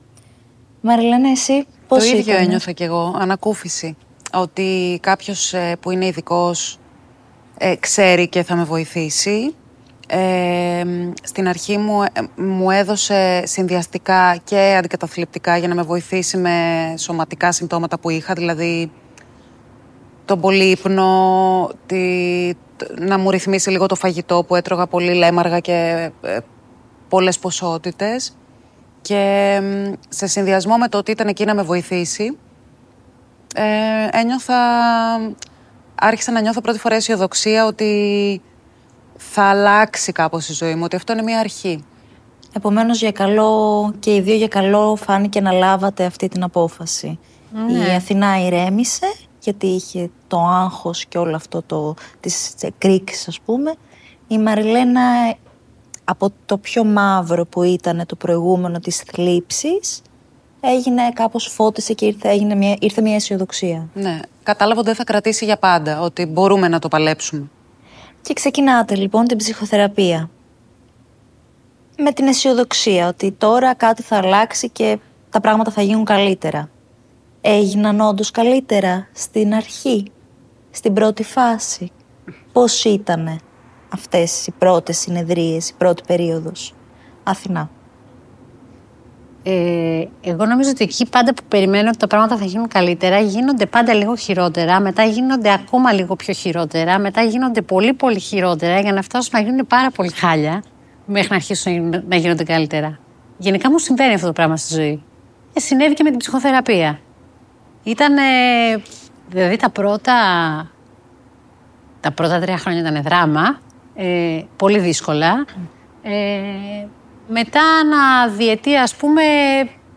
Μαριλένα, 0.82 1.30
εσύ 1.30 1.66
πώς 1.88 2.10
Το 2.10 2.18
ίδιο 2.18 2.36
ένιωθα 2.36 2.72
κι 2.72 2.84
εγώ, 2.84 3.16
ανακούφιση. 3.20 3.98
Ότι 4.34 5.00
κάποιος 5.02 5.54
ε, 5.54 5.76
που 5.80 5.92
είναι 5.92 6.06
ειδικός 6.06 6.80
ε, 7.58 7.76
ξέρει 7.76 8.28
και 8.28 8.44
θα 8.44 8.56
με 8.56 8.64
βοηθήσει. 8.64 9.56
Ε, 10.08 10.84
στην 11.24 11.48
αρχή 11.48 11.78
μου, 11.78 12.04
μου 12.36 12.72
έδωσε 12.72 13.44
συνδυαστικά 13.46 14.38
και 14.44 14.76
αντικαταθλιπτικά 14.78 15.58
για 15.58 15.68
να 15.68 15.76
με 15.76 15.82
βοηθήσει 15.82 16.38
με 16.38 16.94
σωματικά 16.98 17.52
συμπτώματα 17.52 18.00
που 18.00 18.10
είχα, 18.10 18.34
δηλαδή 18.34 18.92
τον 20.26 20.42
πολύπνο, 20.42 21.70
τη, 21.86 21.98
να 23.00 23.18
μου 23.18 23.30
ρυθμίσει 23.30 23.70
λίγο 23.70 23.86
το 23.86 23.96
φαγητό 23.96 24.44
που 24.48 24.56
έτρωγα 24.56 24.88
πολύ 24.88 25.14
λέμαργα 25.14 25.60
και 25.60 26.10
πολλές 27.10 27.40
ποσότητες 27.40 28.36
Και 29.08 29.62
σε 30.10 30.28
συνδυασμό 30.28 30.78
με 30.78 30.88
το 30.88 30.98
ότι 30.98 31.12
ήταν 31.12 31.28
εκεί 31.28 31.46
να 31.46 31.56
με 31.56 31.64
βοηθήσει, 31.64 32.38
ε, 33.56 34.08
ένιωθα, 34.12 34.56
άρχισα 35.96 36.32
να 36.32 36.42
νιώθω 36.42 36.62
πρώτη 36.62 36.80
φορά 36.80 36.96
αισιοδοξία 36.96 37.66
ότι 37.66 38.42
θα 39.18 39.44
αλλάξει 39.44 40.12
κάπως 40.12 40.50
η 40.50 40.54
ζωή 40.54 40.76
μου, 40.76 40.82
ότι 40.84 40.96
αυτό 40.96 41.14
είναι 41.14 41.22
μια 41.22 41.40
αρχή. 41.40 41.84
Επομένως 42.54 43.00
για 43.00 43.12
καλό 43.12 43.94
και 44.00 44.16
οι 44.16 44.22
δύο 44.22 44.36
για 44.36 44.48
καλό 44.48 44.96
φάνηκε 44.96 45.42
να 45.42 45.52
λάβατε 45.52 46.06
αυτή 46.06 46.28
την 46.28 46.44
απόφαση. 46.44 47.20
Ναι. 47.68 47.88
Η 47.88 47.96
Αθηνά 47.96 48.46
ηρέμησε 48.46 49.14
γιατί 49.40 49.68
είχε 49.68 50.10
το 50.28 50.40
άγχος 50.40 51.06
και 51.06 51.18
όλο 51.18 51.36
αυτό 51.36 51.62
το, 51.62 51.94
της 52.20 52.54
κρίκης 52.78 53.28
ας 53.28 53.40
πούμε. 53.40 53.74
Η 54.28 54.38
Μαριλένα 54.38 55.02
από 56.06 56.32
το 56.46 56.58
πιο 56.58 56.84
μαύρο 56.84 57.46
που 57.46 57.64
ήταν 57.64 58.04
το 58.06 58.16
προηγούμενο 58.16 58.80
της 58.80 58.98
θλίψης 58.98 60.02
έγινε 60.68 61.12
κάπως 61.14 61.48
φώτισε 61.48 61.94
και 61.94 62.06
ήρθε, 62.06 62.30
έγινε 62.30 62.56
μια, 62.56 62.76
ήρθε 62.80 63.02
μια 63.02 63.16
αισιοδοξία. 63.16 63.88
Ναι, 63.94 64.20
κατάλαβα 64.44 64.80
ότι 64.80 64.88
δεν 64.88 64.98
θα 64.98 65.04
κρατήσει 65.04 65.46
για 65.46 65.58
πάντα, 65.58 66.02
ότι 66.02 66.26
μπορούμε 66.26 66.68
να 66.68 66.80
το 66.80 66.88
παλέψουμε. 66.88 67.50
Και 68.22 68.34
ξεκινάτε 68.34 68.96
λοιπόν 68.96 69.26
την 69.26 69.38
ψυχοθεραπεία. 69.38 70.30
Με 71.98 72.12
την 72.12 72.28
αισιοδοξία 72.28 73.08
ότι 73.08 73.32
τώρα 73.32 73.74
κάτι 73.74 74.02
θα 74.02 74.18
αλλάξει 74.18 74.70
και 74.70 75.00
τα 75.30 75.42
πράγματα 75.42 75.72
θα 75.72 75.82
γίνουν 75.82 76.06
καλύτερα. 76.06 76.70
Έγιναν 77.42 78.00
όντως 78.00 78.32
καλύτερα 78.32 79.08
στην 79.14 79.54
αρχή, 79.54 80.12
στην 80.72 80.94
πρώτη 80.94 81.24
φάση. 81.24 81.92
Πώς 82.52 82.84
ήτανε; 82.84 83.38
Αυτές 83.96 84.48
οι 84.48 84.52
πρώτες 84.52 84.98
συνεδρίες, 84.98 85.70
η 85.70 85.74
πρώτη 85.78 86.04
περίοδος. 86.08 86.74
Αθηνά. 87.24 87.70
Ε, 89.44 90.08
εγώ 90.22 90.46
νομίζω 90.46 90.70
ότι 90.70 90.84
εκεί 90.84 91.06
πάντα 91.10 91.34
που 91.34 91.44
περιμένω 91.48 91.88
ότι 91.88 91.98
τα 91.98 92.08
πράγματα 92.08 92.38
θα 92.38 92.46
γίνουν 92.46 92.68
καλύτερα, 92.68 93.20
γίνονται 93.20 93.66
πάντα 93.66 93.94
λίγο 93.94 94.16
χειρότερα, 94.16 94.80
μετά 94.80 95.04
γίνονται 95.04 95.52
ακόμα 95.52 95.92
λίγο 95.92 96.16
πιο 96.16 96.34
χειρότερα, 96.34 97.00
μετά 97.00 97.24
γίνονται 97.24 97.62
πολύ 97.62 97.94
πολύ 97.94 98.20
χειρότερα 98.20 98.80
για 98.80 98.94
να 98.94 99.02
φτάσουν 99.02 99.32
να 99.34 99.40
γίνουν 99.40 99.68
πάρα 99.68 99.92
πολύ 99.92 100.10
χάλια 100.10 100.64
μέχρι 101.06 101.28
να 101.30 101.36
αρχίσουν 101.36 102.04
να 102.08 102.16
γίνονται 102.16 102.44
καλύτερα. 102.44 103.00
Γενικά 103.38 103.72
μου 103.72 103.78
συμβαίνει 103.78 104.14
αυτό 104.14 104.28
το 104.28 104.34
πράγμα 104.34 104.58
στη 104.58 104.74
ζωή. 104.74 105.04
Ε, 105.54 105.60
συνέβη 105.60 105.94
και 105.94 106.04
με 106.04 106.10
την 106.10 106.20
ψυχοθεραπεία. 106.20 107.00
Ήταν, 107.84 108.16
δηλαδή 109.30 109.56
τα 109.56 109.70
πρώτα, 109.70 110.14
τα 112.00 112.12
πρώτα 112.12 112.40
τρία 112.40 112.58
χρόνια 112.58 112.80
ήταν 112.80 113.02
δράμα, 113.04 113.60
ε, 113.96 114.42
πολύ 114.56 114.80
δύσκολα. 114.80 115.46
Ε, 116.02 116.88
μετά 117.28 117.62
ένα 117.84 118.28
διετία, 118.28 118.82
ας 118.82 118.96
πούμε, 118.96 119.22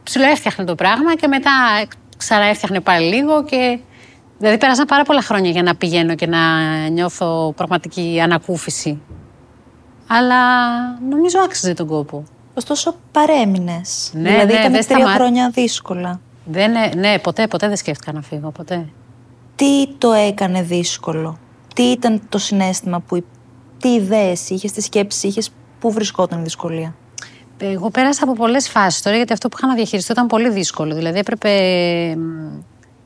ψιλοέφτιαχνε 0.03 0.65
το 0.65 0.75
πράγμα 0.75 1.15
και 1.15 1.27
μετά 1.27 1.51
ξαναέφτιαχνε 2.17 2.81
πάλι 2.81 3.15
λίγο 3.15 3.45
και... 3.45 3.79
Δηλαδή 4.39 4.59
πέρασαν 4.59 4.87
πάρα 4.87 5.03
πολλά 5.03 5.23
χρόνια 5.23 5.51
για 5.51 5.63
να 5.63 5.75
πηγαίνω 5.75 6.15
και 6.15 6.27
να 6.27 6.39
νιώθω 6.89 7.53
πραγματική 7.57 8.21
ανακούφιση. 8.23 9.01
Αλλά 10.07 10.37
νομίζω 11.09 11.39
άξιζε 11.45 11.75
τον 11.75 11.87
κόπο. 11.87 12.25
Ωστόσο 12.55 12.95
παρέμεινες. 13.13 14.11
Ναι, 14.15 14.31
δηλαδή 14.31 14.53
ναι, 14.53 14.59
ήταν 14.59 14.73
δεν 14.73 14.87
τρία 14.87 14.99
σταμά- 14.99 15.15
χρόνια 15.15 15.51
δύσκολα. 15.51 16.21
Δεν, 16.45 16.75
ε, 16.75 16.95
ναι, 16.97 17.19
ποτέ, 17.19 17.47
ποτέ 17.47 17.67
δεν 17.67 17.77
σκέφτηκα 17.77 18.13
να 18.13 18.23
φύγω, 18.23 18.51
ποτέ. 18.51 18.89
Τι 19.57 19.87
το 19.99 20.13
έκανε 20.13 20.63
δύσκολο; 20.63 21.39
Τι 21.75 21.83
ήταν 21.83 22.23
το 22.29 22.39
συνέστημα 22.39 23.01
που... 23.01 23.25
Τι 23.81 23.89
ιδέες 23.89 24.51
είχες, 24.51 24.73
τι 24.73 24.81
σκέψεις 24.81 25.23
είχες, 25.23 25.51
πού 25.79 25.93
βρισκόταν 25.93 26.39
η 26.39 26.43
δυσκολία; 26.43 26.95
Εγώ 27.59 27.91
πέρασα 27.91 28.25
από 28.25 28.33
πολλές 28.33 28.69
φάσεις 28.69 29.03
τώρα, 29.03 29.17
γιατί 29.17 29.33
αυτό 29.33 29.49
που 29.49 29.57
είχα 29.59 29.67
να 29.67 29.75
διαχειριστώ 29.75 30.13
ήταν 30.13 30.27
πολύ 30.27 30.51
δύσκολο. 30.51 30.95
Δηλαδή 30.95 31.19
έπρεπε, 31.19 31.51
μ, 32.17 32.59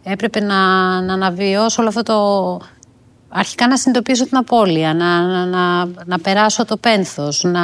έπρεπε 0.02 0.40
να, 0.40 0.56
να 1.00 1.12
αναβιώσω 1.12 1.80
όλο 1.80 1.88
αυτό 1.88 2.02
το... 2.02 2.60
Αρχικά 3.34 3.66
να 3.66 3.76
συνειδητοποιήσω 3.76 4.26
την 4.26 4.36
απώλεια, 4.36 4.94
να, 4.94 5.20
να, 5.20 5.46
να, 5.46 5.90
να 6.04 6.18
περάσω 6.18 6.64
το 6.64 6.76
πένθος, 6.76 7.42
να... 7.42 7.60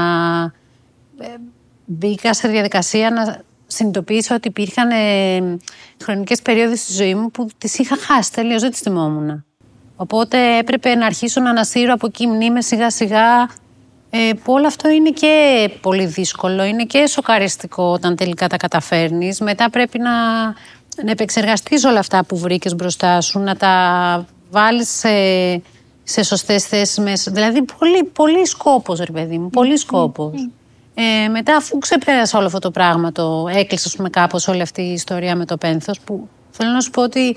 ε, 1.19 1.27
μπήκα 1.85 2.35
σε 2.35 2.49
διαδικασία 2.49 3.11
να 3.11 3.41
συνειδητοποιήσω 3.67 4.35
ότι 4.35 4.49
υπήρχαν 4.49 4.91
ε, 4.91 5.57
χρονικές 6.05 6.43
περίοδοι 6.43 6.77
στη 6.77 6.93
ζωή 6.93 7.15
μου 7.15 7.31
που 7.31 7.49
τις 7.59 7.79
είχα 7.79 7.97
χάσει 7.97 8.33
τελείως, 8.33 8.63
δεν 8.63 8.71
τις 8.71 8.81
θυμόμουν. 8.81 9.45
Οπότε 10.01 10.57
έπρεπε 10.59 10.95
να 10.95 11.07
αρχίσω 11.07 11.41
να 11.41 11.51
ανασύρω 11.51 11.93
από 11.93 12.07
εκεί 12.07 12.27
μνήμες 12.27 12.67
σιγά 12.67 12.91
σιγά 12.91 13.49
ε, 14.11 14.31
που 14.45 14.53
όλο 14.53 14.67
αυτό 14.67 14.89
είναι 14.89 15.11
και 15.11 15.71
πολύ 15.81 16.05
δύσκολο, 16.07 16.65
είναι 16.65 16.85
και 16.85 17.07
σοκαριστικό 17.07 17.83
όταν 17.85 18.17
τελικά 18.17 18.47
τα 18.47 18.57
καταφέρνεις. 18.57 19.41
Μετά 19.41 19.71
πρέπει 19.71 19.99
να, 19.99 20.45
να 21.05 21.11
επεξεργαστείς 21.11 21.85
όλα 21.85 21.99
αυτά 21.99 22.25
που 22.25 22.39
βρήκες 22.39 22.75
μπροστά 22.75 23.21
σου, 23.21 23.39
να 23.39 23.57
τα 23.57 24.27
βάλεις 24.51 24.89
σε, 24.89 25.09
σε 26.03 26.23
σωστές 26.23 26.65
θέσεις 26.65 26.99
μέσα. 26.99 27.31
Δηλαδή 27.31 27.65
πολύ, 27.79 28.05
πολύ 28.05 28.47
σκόπος 28.47 28.99
ρε 28.99 29.13
παιδί 29.13 29.39
μου, 29.39 29.51
πολύ 29.51 29.77
σκόπος. 29.77 30.49
Ε, 30.95 31.29
μετά 31.29 31.57
αφού 31.57 31.79
ξεπέρασα 31.79 32.39
όλο 32.39 32.47
αυτό 32.47 32.59
το 32.59 32.71
πράγμα, 32.71 33.13
το 33.13 33.47
έκλεισα 33.55 33.89
ας 33.89 33.97
πούμε, 33.97 34.11
κάπως 34.11 34.49
όλη 34.49 34.63
αυτή 34.63 34.83
η 34.83 34.93
ιστορία 34.93 35.37
με 35.37 35.45
το 35.45 35.57
πένθος 35.57 36.01
που 36.01 36.29
θέλω 36.51 36.71
να 36.71 36.81
σου 36.81 36.91
πω 36.91 37.03
ότι 37.03 37.37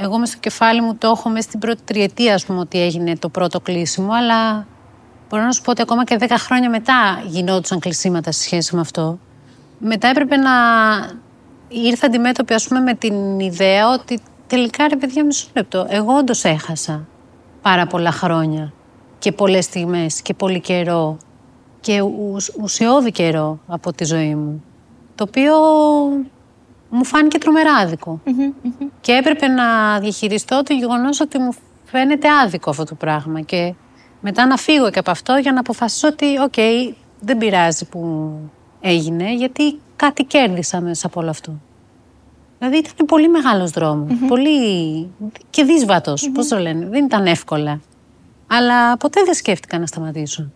εγώ 0.00 0.18
μες 0.18 0.28
στο 0.28 0.38
κεφάλι 0.38 0.80
μου 0.80 0.96
το 0.96 1.08
έχω 1.08 1.28
μέσα 1.28 1.48
στην 1.48 1.58
πρώτη 1.58 1.82
τριετία 1.84 2.34
ας 2.34 2.44
πούμε 2.44 2.58
ότι 2.58 2.80
έγινε 2.82 3.16
το 3.16 3.28
πρώτο 3.28 3.60
κλείσιμο 3.60 4.12
αλλά 4.12 4.66
μπορώ 5.28 5.42
να 5.42 5.52
σου 5.52 5.62
πω 5.62 5.70
ότι 5.70 5.82
ακόμα 5.82 6.04
και 6.04 6.16
10 6.20 6.26
χρόνια 6.38 6.70
μετά 6.70 7.22
γινόντουσαν 7.26 7.78
κλεισίματα 7.78 8.32
σε 8.32 8.42
σχέση 8.42 8.74
με 8.74 8.80
αυτό. 8.80 9.18
Μετά 9.78 10.08
έπρεπε 10.08 10.36
να 10.36 10.50
ήρθα 11.68 12.06
αντιμέτωπη 12.06 12.54
ας 12.54 12.68
πούμε 12.68 12.80
με 12.80 12.94
την 12.94 13.38
ιδέα 13.38 13.92
ότι 13.92 14.20
τελικά 14.46 14.88
ρε 14.88 14.96
παιδιά 14.96 15.24
μισό 15.24 15.48
λεπτό, 15.54 15.86
εγώ 15.88 16.12
όντως 16.14 16.44
έχασα 16.44 17.06
πάρα 17.62 17.86
πολλά 17.86 18.10
χρόνια 18.10 18.72
και 19.18 19.32
πολλές 19.32 19.64
στιγμές 19.64 20.22
και 20.22 20.34
πολύ 20.34 20.60
καιρό 20.60 21.16
και 21.80 22.00
ουσ, 22.00 22.52
ουσιώδη 22.60 23.10
καιρό 23.10 23.58
από 23.66 23.92
τη 23.92 24.04
ζωή 24.04 24.34
μου 24.34 24.62
το 25.14 25.24
οποίο 25.28 25.54
μου 26.90 27.04
φάνηκε 27.04 27.38
τρομερά 27.38 27.72
άδικο. 27.72 28.20
Και 29.00 29.12
έπρεπε 29.12 29.46
να 29.46 29.98
διαχειριστώ 30.00 30.62
το 30.62 30.74
γεγονός 30.74 31.20
ότι 31.20 31.38
μου 31.38 31.52
φαίνεται 31.84 32.28
άδικο 32.44 32.70
αυτό 32.70 32.84
το 32.84 32.94
πράγμα. 32.94 33.40
Και 33.40 33.74
μετά 34.20 34.46
να 34.46 34.56
φύγω 34.56 34.90
και 34.90 34.98
από 34.98 35.10
αυτό 35.10 35.36
για 35.36 35.52
να 35.52 35.60
αποφασίσω 35.60 36.08
ότι, 36.08 36.26
οκ, 36.40 36.54
δεν 37.20 37.38
πειράζει 37.38 37.84
που 37.84 38.30
έγινε, 38.80 39.34
γιατί 39.34 39.80
κάτι 39.96 40.24
κέρδισα 40.24 40.80
μέσα 40.80 41.06
από 41.06 41.20
όλο 41.20 41.30
αυτό. 41.30 41.60
Δηλαδή 42.58 42.76
ήταν 42.76 43.06
πολύ 43.06 43.28
μεγάλος 43.28 43.70
δρόμος, 43.70 44.18
πολύ 44.28 44.58
και 45.50 45.64
δύσβατος, 45.64 46.30
πώς 46.34 46.48
το 46.48 46.58
λένε, 46.58 46.86
δεν 46.86 47.04
ήταν 47.04 47.26
εύκολα. 47.26 47.80
Αλλά 48.46 48.96
ποτέ 48.96 49.22
δεν 49.24 49.34
σκέφτηκα 49.34 49.78
να 49.78 49.86
σταματήσω. 49.86 50.50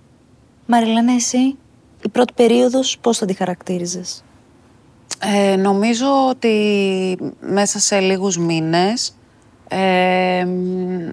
Μαριλένα, 0.66 1.12
εσύ, 1.12 1.56
η 2.02 2.08
πρώτη 2.12 2.32
περίοδος 2.36 2.98
πώς 3.00 3.18
θα 3.18 3.26
τη 3.26 3.34
χαρακτήριζες; 3.34 4.24
Ε, 5.20 5.56
νομίζω 5.56 6.28
ότι 6.28 7.34
μέσα 7.40 7.78
σε 7.78 7.98
λίγους 7.98 8.38
μήνες 8.38 9.14
ε, 9.68 10.44
μ, 10.44 11.08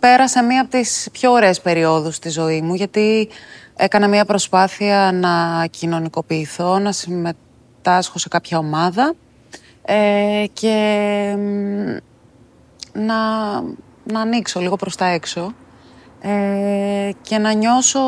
πέρασα 0.00 0.42
μία 0.42 0.60
από 0.60 0.70
τις 0.70 1.08
πιο 1.12 1.32
ωραίες 1.32 1.60
περιόδους 1.60 2.14
στη 2.14 2.28
ζωή 2.28 2.60
μου 2.60 2.74
γιατί 2.74 3.28
έκανα 3.76 4.08
μία 4.08 4.24
προσπάθεια 4.24 5.10
να 5.12 5.66
κοινωνικοποιηθώ, 5.66 6.78
να 6.78 6.92
συμμετάσχω 6.92 8.18
σε 8.18 8.28
κάποια 8.28 8.58
ομάδα 8.58 9.14
ε, 9.84 10.44
και 10.52 11.34
μ, 11.38 11.96
να, 12.92 13.14
να 14.04 14.20
ανοίξω 14.20 14.60
λίγο 14.60 14.76
προς 14.76 14.96
τα 14.96 15.04
έξω 15.06 15.54
ε, 16.20 17.10
και 17.22 17.38
να 17.38 17.52
νιώσω 17.52 18.00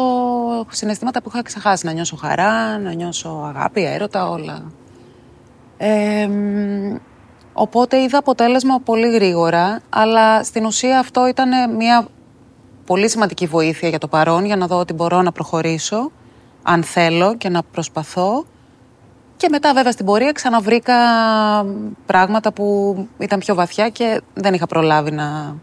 συναισθήματα 0.69 1.23
που 1.23 1.31
είχα 1.33 1.43
ξεχάσει. 1.43 1.87
Να 1.87 1.93
νιώσω 1.93 2.17
χαρά, 2.17 2.79
να 2.79 2.93
νιώσω 2.93 3.29
αγάπη, 3.29 3.85
έρωτα, 3.85 4.29
όλα. 4.29 4.73
Ε, 5.79 6.27
μ, 6.27 6.97
οπότε 7.53 8.01
είδα 8.03 8.19
αποτέλεσμα 8.19 8.81
πολύ 8.81 9.11
γρήγορα, 9.11 9.81
αλλά 9.89 10.45
στην 10.45 10.65
ουσία 10.65 10.99
αυτό 10.99 11.27
ήταν 11.29 11.75
μια 11.75 12.07
πολύ 12.87 13.09
σημαντική 13.09 13.47
βοήθεια 13.47 13.89
για 13.89 13.99
το 13.99 14.09
παρόν, 14.09 14.45
για 14.45 14.57
να 14.57 14.67
δω 14.67 14.79
ότι 14.79 14.93
μπορώ 14.93 15.23
να 15.23 15.33
προχωρήσω, 15.33 16.11
αν 16.63 16.83
θέλω 16.83 17.37
και 17.37 17.49
να 17.49 17.63
προσπαθώ. 17.63 18.45
Και 19.37 19.49
μετά 19.51 19.73
βέβαια 19.75 19.93
στην 19.93 20.07
πορεία 20.07 20.33
ξαναβρήκα 20.33 20.95
πράγματα 22.07 22.53
που 22.53 22.97
ήταν 23.19 23.39
πιο 23.39 23.55
βαθιά 23.55 23.89
και 23.89 24.21
δεν 24.35 24.55
είχα 24.55 24.67
προλάβει 24.67 25.11
να... 25.11 25.57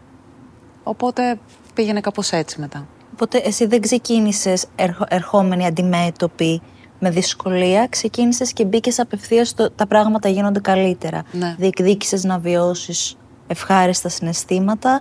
Οπότε 0.82 1.38
πήγαινε 1.74 2.00
κάπως 2.00 2.32
έτσι 2.32 2.60
μετά. 2.60 2.86
Οπότε 3.12 3.38
εσύ 3.38 3.66
δεν 3.66 3.80
ξεκίνησες 3.80 4.66
ερχο- 4.76 5.06
ερχόμενη 5.08 5.66
αντιμέτωπη 5.66 6.62
με 6.98 7.10
δυσκολία, 7.10 7.86
ξεκίνησες 7.86 8.52
και 8.52 8.64
μπήκες 8.64 8.98
απευθείας 8.98 9.48
στο 9.48 9.70
τα 9.70 9.86
πράγματα 9.86 10.28
γίνονται 10.28 10.60
καλύτερα. 10.60 11.22
Ναι. 11.32 11.54
Διεκδίκησες 11.58 12.24
να 12.24 12.38
βιώσεις 12.38 13.16
ευχάριστα 13.46 14.08
συναισθήματα 14.08 15.00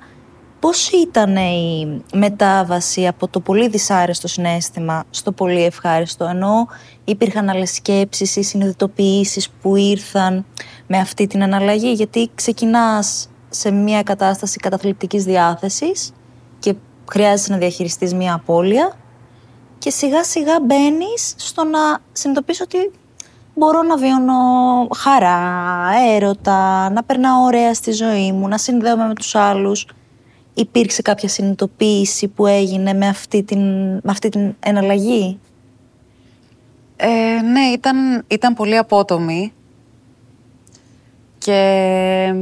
Πώς 0.64 0.90
ήταν 0.90 1.36
η 1.36 2.02
μετάβαση 2.14 3.08
από 3.08 3.28
το 3.28 3.40
πολύ 3.40 3.68
δυσάρεστο 3.68 4.28
συνέστημα 4.28 5.04
στο 5.10 5.32
πολύ 5.32 5.64
ευχάριστο, 5.64 6.26
ενώ 6.26 6.68
υπήρχαν 7.04 7.50
άλλες 7.50 7.70
σκέψεις 7.74 8.36
ή 8.36 8.42
συνειδητοποιήσεις 8.42 9.50
που 9.50 9.76
ήρθαν 9.76 10.46
με 10.88 10.98
αυτή 10.98 11.28
την 11.28 11.44
αναλλαγή, 11.44 11.92
γιατί 11.92 12.30
ξεκινάς 12.36 13.30
σε 13.50 13.72
μια 13.72 14.04
κατάσταση 14.04 14.58
καταθλιπτικής 14.58 15.24
διάθεσης 15.24 16.12
και 16.60 16.76
χρειάζεσαι 17.12 17.52
να 17.52 17.58
διαχειριστείς 17.58 18.14
μια 18.14 18.34
απώλεια 18.34 18.96
και 19.84 19.90
σιγά 19.90 20.24
σιγά 20.24 20.60
μπαίνεις 20.60 21.34
στο 21.38 21.64
να 21.64 21.80
συνειδητοποιήσω 22.12 22.64
ότι 22.64 22.92
μπορώ 23.56 23.82
να 23.82 23.98
βιώνω 23.98 24.34
χαρά, 24.96 25.90
έρωτα, 26.16 26.90
να 26.90 27.04
περνάω 27.04 27.44
ωραία 27.44 27.74
στη 27.74 27.92
ζωή 27.92 28.32
μου, 28.32 28.48
να 28.48 28.58
συνδέομαι 28.58 29.08
με 29.08 29.14
τους 29.14 29.36
άλλους. 29.36 29.88
Υπήρξε 30.54 31.02
κάποια 31.02 31.30
συνειδητοποίηση 31.30 32.28
που 32.28 32.46
έγινε 32.46 32.94
με 32.94 33.08
αυτή 33.08 33.44
την, 33.44 33.60
με 33.94 34.12
αυτή 34.12 34.30
την 34.30 34.56
εναλλαγή; 34.60 35.40
Ε, 36.96 37.42
ναι, 37.42 37.62
ήταν, 37.62 38.24
ήταν 38.28 38.54
πολύ 38.54 38.78
απότομη 38.78 39.54
και 41.38 42.34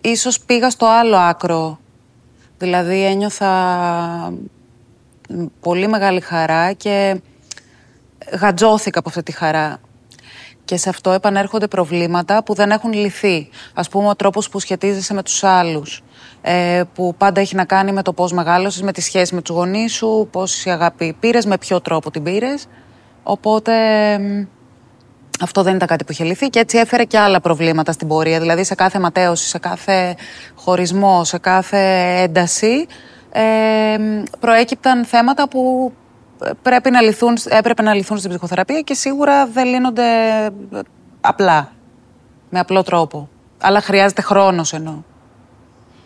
ίσως 0.00 0.40
πήγα 0.40 0.70
στο 0.70 0.86
άλλο 0.86 1.16
άκρο. 1.16 1.78
Δηλαδή 2.58 3.04
ένιωθα 3.04 4.32
πολύ 5.60 5.88
μεγάλη 5.88 6.20
χαρά 6.20 6.72
και 6.72 7.20
γατζώθηκα 8.40 8.98
από 8.98 9.08
αυτή 9.08 9.22
τη 9.22 9.32
χαρά. 9.32 9.80
Και 10.64 10.76
σε 10.76 10.88
αυτό 10.88 11.10
επανέρχονται 11.10 11.66
προβλήματα 11.66 12.42
που 12.42 12.54
δεν 12.54 12.70
έχουν 12.70 12.92
λυθεί. 12.92 13.48
Ας 13.74 13.88
πούμε 13.88 14.08
ο 14.08 14.16
τρόπος 14.16 14.48
που 14.48 14.60
σχετίζεσαι 14.60 15.14
με 15.14 15.22
τους 15.22 15.44
άλλους. 15.44 16.02
Ε, 16.42 16.82
που 16.94 17.14
πάντα 17.18 17.40
έχει 17.40 17.54
να 17.54 17.64
κάνει 17.64 17.92
με 17.92 18.02
το 18.02 18.12
πώς 18.12 18.32
μεγάλωσες, 18.32 18.82
με 18.82 18.92
τη 18.92 19.00
σχέση 19.00 19.34
με 19.34 19.42
τους 19.42 19.54
γονείς 19.54 19.92
σου, 19.92 20.28
πόση 20.30 20.70
αγάπη 20.70 21.16
πήρες, 21.20 21.46
με 21.46 21.58
ποιο 21.58 21.80
τρόπο 21.80 22.10
την 22.10 22.22
πήρες. 22.22 22.66
Οπότε 23.22 23.72
αυτό 25.40 25.62
δεν 25.62 25.74
ήταν 25.74 25.88
κάτι 25.88 26.04
που 26.04 26.12
είχε 26.12 26.24
λυθεί 26.24 26.46
και 26.46 26.58
έτσι 26.58 26.78
έφερε 26.78 27.04
και 27.04 27.18
άλλα 27.18 27.40
προβλήματα 27.40 27.92
στην 27.92 28.08
πορεία. 28.08 28.40
Δηλαδή 28.40 28.64
σε 28.64 28.74
κάθε 28.74 28.98
ματέωση, 28.98 29.48
σε 29.48 29.58
κάθε 29.58 30.16
χωρισμό, 30.54 31.24
σε 31.24 31.38
κάθε 31.38 31.78
ένταση 32.22 32.86
ε, 33.32 33.96
προέκυπταν 34.40 35.04
θέματα 35.04 35.48
που 35.48 35.92
πρέπει 36.62 36.90
να 36.90 37.00
λυθούν, 37.00 37.36
έπρεπε 37.48 37.82
να 37.82 37.94
λυθούν 37.94 38.18
στην 38.18 38.30
ψυχοθεραπεία 38.30 38.80
και 38.80 38.94
σίγουρα 38.94 39.46
δεν 39.46 39.66
λύνονται 39.66 40.04
απλά, 41.20 41.72
με 42.50 42.58
απλό 42.58 42.82
τρόπο. 42.82 43.28
Αλλά 43.60 43.80
χρειάζεται 43.80 44.22
χρόνος 44.22 44.72
εννοώ. 44.72 45.02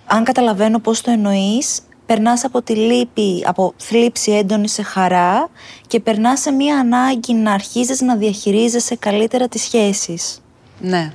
Αν 0.07 0.25
καταλαβαίνω 0.25 0.79
πώς 0.79 1.01
το 1.01 1.11
εννοείς, 1.11 1.81
περνάς 2.07 2.45
από 2.45 2.63
τη 2.63 2.75
λύπη, 2.75 3.45
από 3.47 3.73
θλίψη 3.77 4.33
έντονη 4.33 4.69
σε 4.69 4.83
χαρά 4.83 5.49
και 5.87 6.01
περνάς 6.01 6.41
σε 6.41 6.51
μία 6.51 6.79
ανάγκη 6.79 7.35
να 7.35 7.53
αρχίζεις 7.53 8.01
να 8.01 8.17
διαχειρίζεσαι 8.17 8.97
καλύτερα 8.97 9.49
τις 9.49 9.63
σχέσεις. 9.63 10.43
Ναι. 10.81 11.13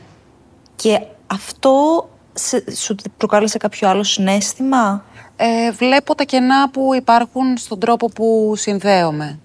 Και 0.75 1.01
αυτό 1.27 2.09
σου 2.75 2.95
προκάλεσε 3.17 3.57
κάποιο 3.57 3.89
άλλο 3.89 4.03
συνέστημα; 4.03 5.03
Ε, 5.35 5.71
βλέπω 5.71 6.15
τα 6.15 6.23
κενά 6.23 6.69
που 6.69 6.93
υπάρχουν 6.95 7.57
στον 7.57 7.79
τρόπο 7.79 8.07
που 8.07 8.53
συνδέομαι. 8.55 9.39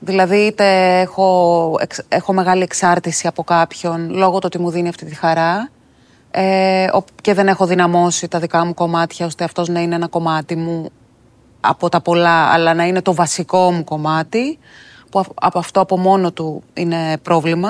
Δηλαδή, 0.00 0.36
είτε 0.36 1.00
έχω, 1.00 1.78
έχω 2.08 2.32
μεγάλη 2.32 2.62
εξάρτηση 2.62 3.26
από 3.26 3.44
κάποιον 3.44 4.10
λόγω 4.10 4.38
του 4.38 4.44
ότι 4.44 4.58
μου 4.58 4.70
δίνει 4.70 4.88
αυτή 4.88 5.04
τη 5.04 5.14
χαρά 5.14 5.70
ε, 6.30 6.86
και 7.20 7.34
δεν 7.34 7.48
έχω 7.48 7.66
δυναμώσει 7.66 8.28
τα 8.28 8.38
δικά 8.38 8.64
μου 8.64 8.74
κομμάτια 8.74 9.26
ώστε 9.26 9.44
αυτός 9.44 9.68
να 9.68 9.80
είναι 9.80 9.94
ένα 9.94 10.08
κομμάτι 10.08 10.56
μου 10.56 10.90
από 11.60 11.88
τα 11.88 12.00
πολλά, 12.00 12.52
αλλά 12.52 12.74
να 12.74 12.86
είναι 12.86 13.02
το 13.02 13.14
βασικό 13.14 13.72
μου 13.72 13.84
κομμάτι, 13.84 14.58
που 15.10 15.24
από 15.34 15.58
αυτό 15.58 15.80
από 15.80 15.98
μόνο 15.98 16.32
του 16.32 16.62
είναι 16.74 17.18
πρόβλημα. 17.22 17.68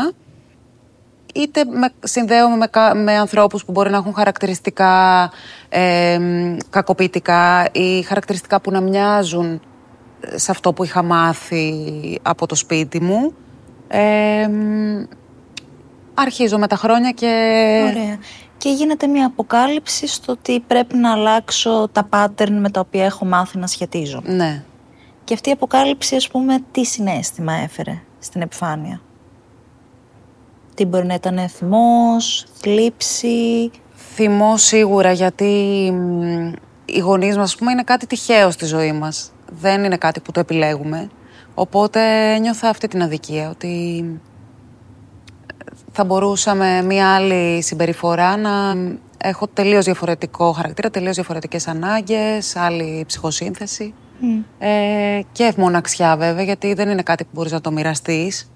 Είτε 1.36 1.64
με, 1.64 1.92
συνδέομαι 2.02 2.56
με, 2.56 2.94
με 3.02 3.12
ανθρώπους 3.12 3.64
που 3.64 3.72
μπορεί 3.72 3.90
να 3.90 3.96
έχουν 3.96 4.14
χαρακτηριστικά 4.14 5.30
ε, 5.68 6.18
κακοποιητικά 6.70 7.68
ή 7.72 8.02
χαρακτηριστικά 8.02 8.60
που 8.60 8.70
να 8.70 8.80
μοιάζουν 8.80 9.60
σε 10.34 10.50
αυτό 10.50 10.72
που 10.72 10.84
είχα 10.84 11.02
μάθει 11.02 11.74
από 12.22 12.46
το 12.46 12.54
σπίτι 12.54 13.00
μου. 13.02 13.34
Ε, 13.88 14.48
αρχίζω 16.14 16.58
με 16.58 16.66
τα 16.66 16.76
χρόνια 16.76 17.10
και... 17.10 17.26
Ωραία 17.90 18.18
και 18.58 18.72
γίνεται 18.72 19.06
μια 19.06 19.26
αποκάλυψη 19.26 20.06
στο 20.06 20.32
ότι 20.32 20.60
πρέπει 20.60 20.96
να 20.96 21.12
αλλάξω 21.12 21.88
τα 21.92 22.08
pattern 22.10 22.50
με 22.50 22.70
τα 22.70 22.80
οποία 22.80 23.04
έχω 23.04 23.24
μάθει 23.24 23.58
να 23.58 23.66
σχετίζω. 23.66 24.22
Ναι. 24.24 24.62
Και 25.24 25.34
αυτή 25.34 25.48
η 25.48 25.52
αποκάλυψη, 25.52 26.16
ας 26.16 26.28
πούμε, 26.28 26.58
τι 26.70 26.84
συνέστημα 26.84 27.52
έφερε 27.52 28.02
στην 28.18 28.40
επιφάνεια; 28.40 29.00
Τι 30.76 30.84
μπορεί 30.84 31.06
να 31.06 31.14
ήταν 31.14 31.48
θυμός, 31.48 32.46
θλίψη... 32.60 33.70
Θυμό 34.14 34.56
σίγουρα, 34.56 35.12
γιατί 35.12 35.44
οι 36.84 36.98
γονείς 36.98 37.36
μας, 37.36 37.56
πούμε, 37.56 37.72
είναι 37.72 37.82
κάτι 37.82 38.06
τυχαίο 38.06 38.50
στη 38.50 38.64
ζωή 38.64 38.92
μας. 38.92 39.32
Δεν 39.60 39.84
είναι 39.84 39.96
κάτι 39.96 40.20
που 40.20 40.32
το 40.32 40.40
επιλέγουμε. 40.40 41.08
Οπότε 41.54 42.00
νιώθω 42.38 42.68
αυτή 42.68 42.88
την 42.88 43.02
αδικία, 43.02 43.50
ότι 43.50 44.04
θα 45.92 46.04
μπορούσαμε 46.04 46.82
μία 46.82 47.14
άλλη 47.14 47.62
συμπεριφορά 47.62 48.36
να 48.36 48.50
έχω 49.18 49.46
τελείως 49.46 49.84
διαφορετικό 49.84 50.52
χαρακτήρα, 50.52 50.90
τελείως 50.90 51.14
διαφορετικές 51.14 51.68
ανάγκες, 51.68 52.56
άλλη 52.56 53.04
ψυχοσύνθεση. 53.06 53.94
Ε, 54.58 55.20
και 55.32 55.52
μοναξιά 55.56 56.16
βέβαια, 56.16 56.42
γιατί 56.42 56.74
δεν 56.74 56.88
είναι 56.88 57.02
κάτι 57.02 57.24
που 57.24 57.30
μπορείς 57.32 57.52
να 57.52 57.60
το 57.60 57.70
μοιραστείς 57.70 58.50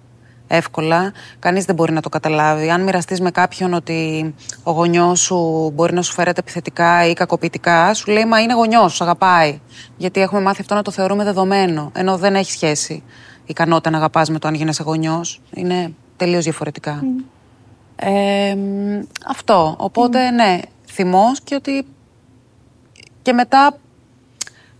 εύκολα. 0.51 1.13
Κανείς 1.39 1.65
δεν 1.65 1.75
μπορεί 1.75 1.93
να 1.93 2.01
το 2.01 2.09
καταλάβει. 2.09 2.71
Αν 2.71 2.83
μοιραστείς 2.83 3.21
με 3.21 3.31
κάποιον 3.31 3.75
ότι 3.75 4.35
ο 4.63 4.71
γονιός 4.71 5.21
σου 5.21 5.71
μπορεί 5.75 5.95
να 5.95 6.03
σου 6.03 6.13
φέρεται 6.13 6.41
επιθετικά 6.41 7.07
ή 7.07 7.13
κακοποιητικά, 7.13 7.95
σου 7.95 8.11
λέει 8.11 8.25
Μα 8.25 8.41
είναι 8.41 8.55
γονιός, 8.55 8.95
σου 8.95 9.05
αγαπάει. 9.05 9.61
Γιατί 9.97 10.21
έχουμε 10.21 10.41
μάθει 10.41 10.61
αυτό 10.61 10.75
να 10.75 10.83
το 10.83 10.91
θεωρούμε 10.91 11.25
δεδομένο. 11.25 11.91
Ενώ 11.95 12.17
δεν 12.17 12.35
έχει 12.35 12.51
σχέση 12.53 12.93
η 12.93 13.03
ικανότητα 13.47 13.91
να 13.91 13.97
αγαπάς 13.97 14.31
με 14.31 14.39
το 14.39 14.49
αν 14.49 14.55
γίνεσαι 14.55 14.83
γονιός. 14.83 15.41
Είναι 15.55 15.93
τελείως 16.17 16.45
διαφορετικά. 16.45 17.05
αυτό. 19.27 19.75
Οπότε, 19.79 20.31
ναι, 20.31 20.59
θυμός 20.87 21.41
και 21.41 21.55
ότι... 21.55 21.87
Και 23.23 23.33
μετά 23.33 23.79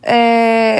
ε, 0.01 0.79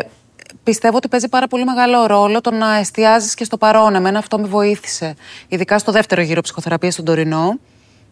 πιστεύω 0.63 0.97
ότι 0.97 1.09
παίζει 1.09 1.29
πάρα 1.29 1.47
πολύ 1.47 1.65
μεγάλο 1.65 2.07
ρόλο 2.07 2.41
το 2.41 2.51
να 2.51 2.77
εστιάζεις 2.77 3.35
και 3.35 3.45
στο 3.45 3.57
παρόν. 3.57 3.95
Εμένα 3.95 4.19
αυτό 4.19 4.39
με 4.39 4.47
βοήθησε. 4.47 5.15
Ειδικά 5.49 5.79
στο 5.79 5.93
δεύτερο 5.93 6.23
γύρο 6.23 6.41
ψυχοθεραπείας 6.41 6.93
στον 6.93 7.05
Τωρινό. 7.05 7.59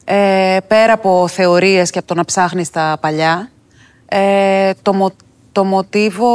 Ε, 0.05 0.59
πέρα 0.69 0.93
από 0.93 1.29
θεωρίες 1.29 1.91
και 1.91 1.99
από 1.99 2.09
το 2.09 2.15
να 2.15 2.25
ψάχνεις 2.25 2.71
τα 2.71 2.99
παλιά, 3.01 3.51
ε, 4.09 4.71
το, 4.83 5.13
το 5.53 5.65
μοτίβο 5.65 6.29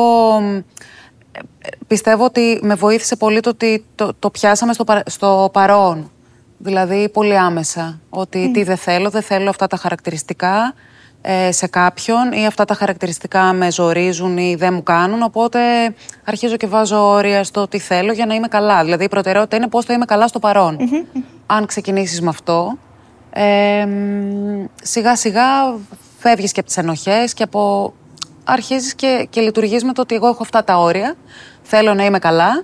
πιστεύω 1.87 2.23
ότι 2.25 2.59
με 2.63 2.75
βοήθησε 2.75 3.15
πολύ 3.15 3.39
το 3.39 3.49
ότι 3.49 3.85
το, 3.95 4.13
το 4.19 4.29
πιάσαμε 4.29 4.73
στο, 4.73 4.85
στο 5.05 5.49
παρόν. 5.53 6.11
Δηλαδή 6.57 7.09
πολύ 7.09 7.37
άμεσα. 7.37 7.99
Ότι 8.09 8.51
τι 8.51 8.63
δεν 8.63 8.77
θέλω, 8.77 9.09
δεν 9.09 9.21
θέλω 9.21 9.49
αυτά 9.49 9.67
τα 9.67 9.77
χαρακτηριστικά 9.77 10.57
ε, 10.57 10.73
σε 11.49 11.67
κάποιον 11.67 12.31
ή 12.31 12.45
αυτά 12.45 12.65
τα 12.65 12.73
χαρακτηριστικά 12.73 13.53
με 13.53 13.71
ζορίζουν 13.71 14.37
ή 14.37 14.55
δεν 14.55 14.73
μου 14.73 14.83
κάνουν. 14.83 15.21
Οπότε 15.21 15.59
αρχίζω 16.23 16.55
και 16.55 16.67
βάζω 16.67 17.09
όρια 17.09 17.43
στο 17.43 17.67
τι 17.67 17.79
θέλω 17.79 18.11
για 18.11 18.25
να 18.25 18.33
είμαι 18.33 18.47
καλά. 18.47 18.83
Δηλαδή 18.83 19.03
η 19.03 19.09
προτεραιότητα 19.09 19.55
είναι 19.55 19.67
πώς 19.67 19.85
θα 19.85 19.93
είμαι 19.93 20.05
καλά 20.05 20.27
στο 20.27 20.39
παρον 20.39 20.77
Αν 21.45 21.65
ξεκινήσεις 21.65 22.21
με 22.21 22.29
αυτό, 22.29 22.77
ε, 23.29 23.87
σιγά 24.81 25.15
σιγά 25.15 25.75
φεύγεις 26.17 26.51
και 26.51 26.59
από 26.59 26.67
τις 26.67 26.77
ενοχές 26.77 27.33
και 27.33 27.43
από... 27.43 27.93
Αρχίζεις 28.45 28.95
και, 28.95 29.27
και 29.29 29.41
λειτουργείς 29.41 29.83
με 29.83 29.93
το 29.93 30.01
ότι 30.01 30.15
εγώ 30.15 30.27
έχω 30.27 30.41
αυτά 30.41 30.63
τα 30.63 30.77
όρια, 30.77 31.15
θέλω 31.61 31.93
να 31.93 32.05
είμαι 32.05 32.19
καλά 32.19 32.63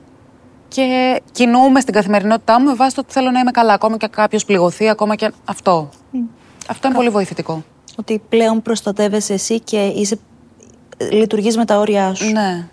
και 0.68 1.22
κινούμε 1.32 1.80
στην 1.80 1.94
καθημερινότητά 1.94 2.60
μου 2.60 2.66
με 2.66 2.76
βάση 2.76 2.96
το 2.96 3.02
ότι 3.02 3.14
θέλω 3.14 3.32
να 3.32 3.40
είμαι 3.40 3.52
καλά. 3.52 3.74
Ακόμα 3.74 3.98
και 3.98 4.08
κάποιος 4.08 4.46
πληγωθεί, 4.46 4.90
ακόμα 4.90 5.16
και 5.16 5.32
αυτό. 5.46 5.90
Αυτό 6.68 6.88
είναι 6.88 6.96
πολύ 6.96 7.10
βοηθητικό. 7.10 7.64
Ότι 8.00 8.22
πλέον 8.30 8.62
προστατεύεσαι 8.62 9.34
εσύ 9.34 9.60
και 9.60 9.86
είσαι... 9.86 10.20
λειτουργείς 11.12 11.58
με 11.58 11.66
τα 11.66 11.80
όρια 11.80 12.14
σου. 12.14 12.32
Ναι. 12.32 12.68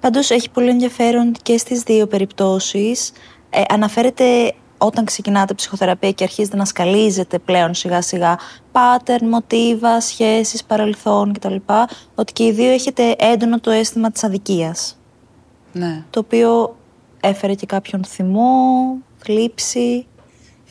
Πάντως 0.00 0.30
έχει 0.30 0.50
πολύ 0.50 0.68
ενδιαφέρον 0.68 1.32
και 1.42 1.58
στις 1.58 1.82
δύο 1.82 2.06
περιπτώσεις. 2.06 3.12
Ε, 3.50 3.62
αναφέρεται 3.68 4.54
όταν 4.78 5.04
ξεκινάτε 5.04 5.54
ψυχοθεραπεία 5.54 6.12
και 6.12 6.24
αρχίζετε 6.24 6.56
να 6.56 6.64
σκαλίζετε 6.64 7.38
πλέον 7.38 7.74
σιγά 7.74 8.02
σιγά 8.02 8.38
pattern, 8.72 9.22
μοτίβα, 9.30 10.00
σχέσεις, 10.00 10.64
παρελθόν 10.64 11.32
κτλ. 11.32 11.56
Ότι 12.14 12.32
και 12.32 12.44
οι 12.44 12.52
δύο 12.52 12.70
έχετε 12.70 13.14
έντονο 13.18 13.60
το 13.60 13.70
αίσθημα 13.70 14.10
της 14.10 14.24
αδικίας. 14.24 14.98
Ναι. 15.72 16.04
Το 16.10 16.20
οποίο 16.20 16.76
έφερε 17.20 17.54
και 17.54 17.66
κάποιον 17.66 18.04
θυμό, 18.04 18.96
θλίψη. 19.16 20.06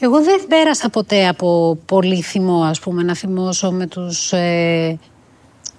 Εγώ 0.04 0.24
δεν 0.24 0.48
πέρασα 0.48 0.90
ποτέ 0.90 1.28
από 1.28 1.78
πολύ 1.86 2.22
θυμό, 2.22 2.64
ας 2.64 2.80
πούμε, 2.80 3.04
να 3.04 3.16
θυμώσω 3.16 3.72
με 3.72 3.88
τους, 3.88 4.34
ε, 4.34 5.00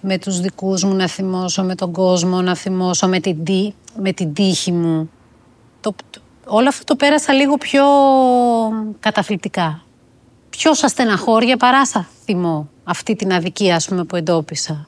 με 0.00 0.18
τους 0.18 0.40
δικούς 0.40 0.84
μου 0.84 0.94
να 0.94 1.08
θυμώσω, 1.08 1.62
με 1.62 1.74
τον 1.74 1.92
κόσμο 1.92 2.40
να 2.40 2.54
θυμώσω, 2.56 3.08
με 3.08 3.20
την, 3.20 3.36
με 3.96 4.12
την 4.12 4.32
τύχη 4.32 4.72
μου. 4.72 5.10
Το, 5.80 5.94
όλο 6.46 6.68
αυτό 6.68 6.84
το 6.84 6.96
πέρασα 6.96 7.32
λίγο 7.32 7.56
πιο 7.56 7.84
καταθλιπτικά. 9.00 9.82
Πιο 10.50 10.74
σα 10.74 10.88
στεναχώρια 10.88 11.56
παρά 11.56 11.86
σα 11.86 12.02
θυμώ 12.02 12.68
αυτή 12.84 13.16
την 13.16 13.32
αδικία 13.32 13.76
ας 13.76 13.88
πούμε, 13.88 14.04
που 14.04 14.16
εντόπισα. 14.16 14.86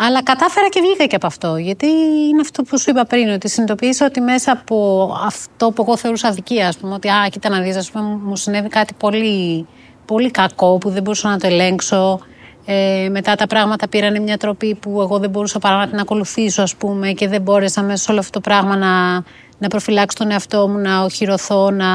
Αλλά 0.00 0.22
κατάφερα 0.22 0.68
και 0.68 0.80
βγήκα 0.80 1.06
και 1.06 1.16
από 1.16 1.26
αυτό. 1.26 1.56
Γιατί 1.56 1.86
είναι 2.28 2.40
αυτό 2.40 2.62
που 2.62 2.78
σου 2.78 2.90
είπα 2.90 3.04
πριν, 3.04 3.28
ότι 3.28 3.48
συνειδητοποίησα 3.48 4.06
ότι 4.06 4.20
μέσα 4.20 4.52
από 4.52 5.10
αυτό 5.24 5.70
που 5.70 5.82
εγώ 5.82 5.96
θεωρούσα 5.96 6.28
αδικία, 6.28 6.68
ας 6.68 6.76
πούμε, 6.76 6.94
ότι 6.94 7.08
α, 7.08 7.28
κοίτα 7.30 7.48
να 7.48 7.60
δεις, 7.60 7.76
ας 7.76 7.90
πούμε, 7.90 8.04
μου 8.04 8.36
συνέβη 8.36 8.68
κάτι 8.68 8.94
πολύ, 8.94 9.66
πολύ 10.06 10.30
κακό 10.30 10.78
που 10.78 10.90
δεν 10.90 11.02
μπορούσα 11.02 11.28
να 11.28 11.38
το 11.38 11.46
ελέγξω. 11.46 12.20
Ε, 12.64 13.08
μετά 13.10 13.34
τα 13.34 13.46
πράγματα 13.46 13.88
πήραν 13.88 14.22
μια 14.22 14.36
τροπή 14.36 14.74
που 14.74 15.00
εγώ 15.00 15.18
δεν 15.18 15.30
μπορούσα 15.30 15.58
παρά 15.58 15.76
να 15.76 15.88
την 15.88 15.98
ακολουθήσω, 15.98 16.62
ας 16.62 16.76
πούμε, 16.76 17.12
και 17.12 17.28
δεν 17.28 17.42
μπόρεσα 17.42 17.82
μέσα 17.82 18.02
σε 18.02 18.10
όλο 18.10 18.20
αυτό 18.20 18.32
το 18.32 18.40
πράγμα 18.40 18.76
να, 18.76 19.12
να 19.58 19.68
προφυλάξω 19.68 20.18
τον 20.18 20.30
εαυτό 20.30 20.68
μου, 20.68 20.78
να 20.78 21.02
οχυρωθώ, 21.02 21.70
να, 21.70 21.86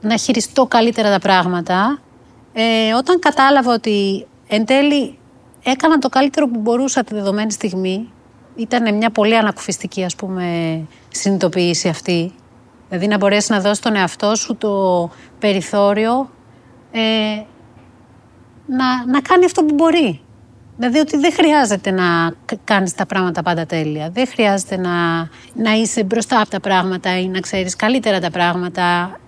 να 0.00 0.16
χειριστώ 0.16 0.66
καλύτερα 0.66 1.10
τα 1.10 1.18
πράγματα. 1.18 1.98
Ε, 2.52 2.94
όταν 2.94 3.18
κατάλαβα 3.18 3.72
ότι 3.72 4.26
εν 4.48 4.64
τέλει 4.64 5.17
έκανα 5.62 5.98
το 5.98 6.08
καλύτερο 6.08 6.48
που 6.48 6.60
μπορούσα 6.60 7.04
τη 7.04 7.14
δεδομένη 7.14 7.52
στιγμή. 7.52 8.10
Ήταν 8.56 8.94
μια 8.94 9.10
πολύ 9.10 9.36
ανακουφιστική 9.36 10.04
ας 10.04 10.16
πούμε 10.16 10.80
συνειδητοποίηση 11.08 11.88
αυτή. 11.88 12.32
Δηλαδή 12.88 13.06
να 13.06 13.16
μπορέσει 13.16 13.52
να 13.52 13.60
δώσει 13.60 13.82
τον 13.82 13.96
εαυτό 13.96 14.34
σου 14.34 14.56
το 14.56 15.10
περιθώριο 15.38 16.30
ε, 16.90 17.00
να, 18.66 19.06
να 19.06 19.20
κάνει 19.20 19.44
αυτό 19.44 19.64
που 19.64 19.74
μπορεί. 19.74 20.20
Δηλαδή 20.76 20.98
ότι 20.98 21.16
δεν 21.16 21.32
χρειάζεται 21.32 21.90
να 21.90 22.32
κάνεις 22.64 22.94
τα 22.94 23.06
πράγματα 23.06 23.42
πάντα 23.42 23.66
τέλεια. 23.66 24.10
Δεν 24.10 24.26
χρειάζεται 24.26 24.76
να, 24.76 25.28
να 25.54 25.72
είσαι 25.72 26.04
μπροστά 26.04 26.40
από 26.40 26.50
τα 26.50 26.60
πράγματα 26.60 27.18
ή 27.18 27.28
να 27.28 27.40
ξέρεις 27.40 27.76
καλύτερα 27.76 28.20
τα 28.20 28.30
πράγματα. 28.30 29.18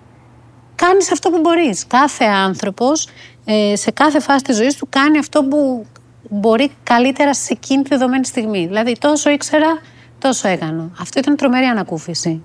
Κάνεις 0.75 1.11
αυτό 1.11 1.29
που 1.29 1.39
μπορείς. 1.39 1.87
Κάθε 1.87 2.25
άνθρωπος 2.25 3.07
ε, 3.45 3.75
σε 3.75 3.91
κάθε 3.91 4.19
φάση 4.19 4.43
της 4.43 4.55
ζωής 4.55 4.75
του 4.75 4.87
κάνει 4.89 5.17
αυτό 5.17 5.43
που 5.43 5.85
μπορεί 6.29 6.71
καλύτερα 6.83 7.33
σε 7.33 7.53
εκείνη 7.53 7.83
τη 7.83 7.89
δεδομένη 7.89 8.25
στιγμή. 8.25 8.65
Δηλαδή, 8.67 8.97
τόσο 8.99 9.29
ήξερα, 9.29 9.81
τόσο 10.19 10.47
έκανα. 10.47 10.89
Αυτό 10.99 11.19
ήταν 11.19 11.35
τρομερή 11.35 11.65
ανακούφιση. 11.65 12.43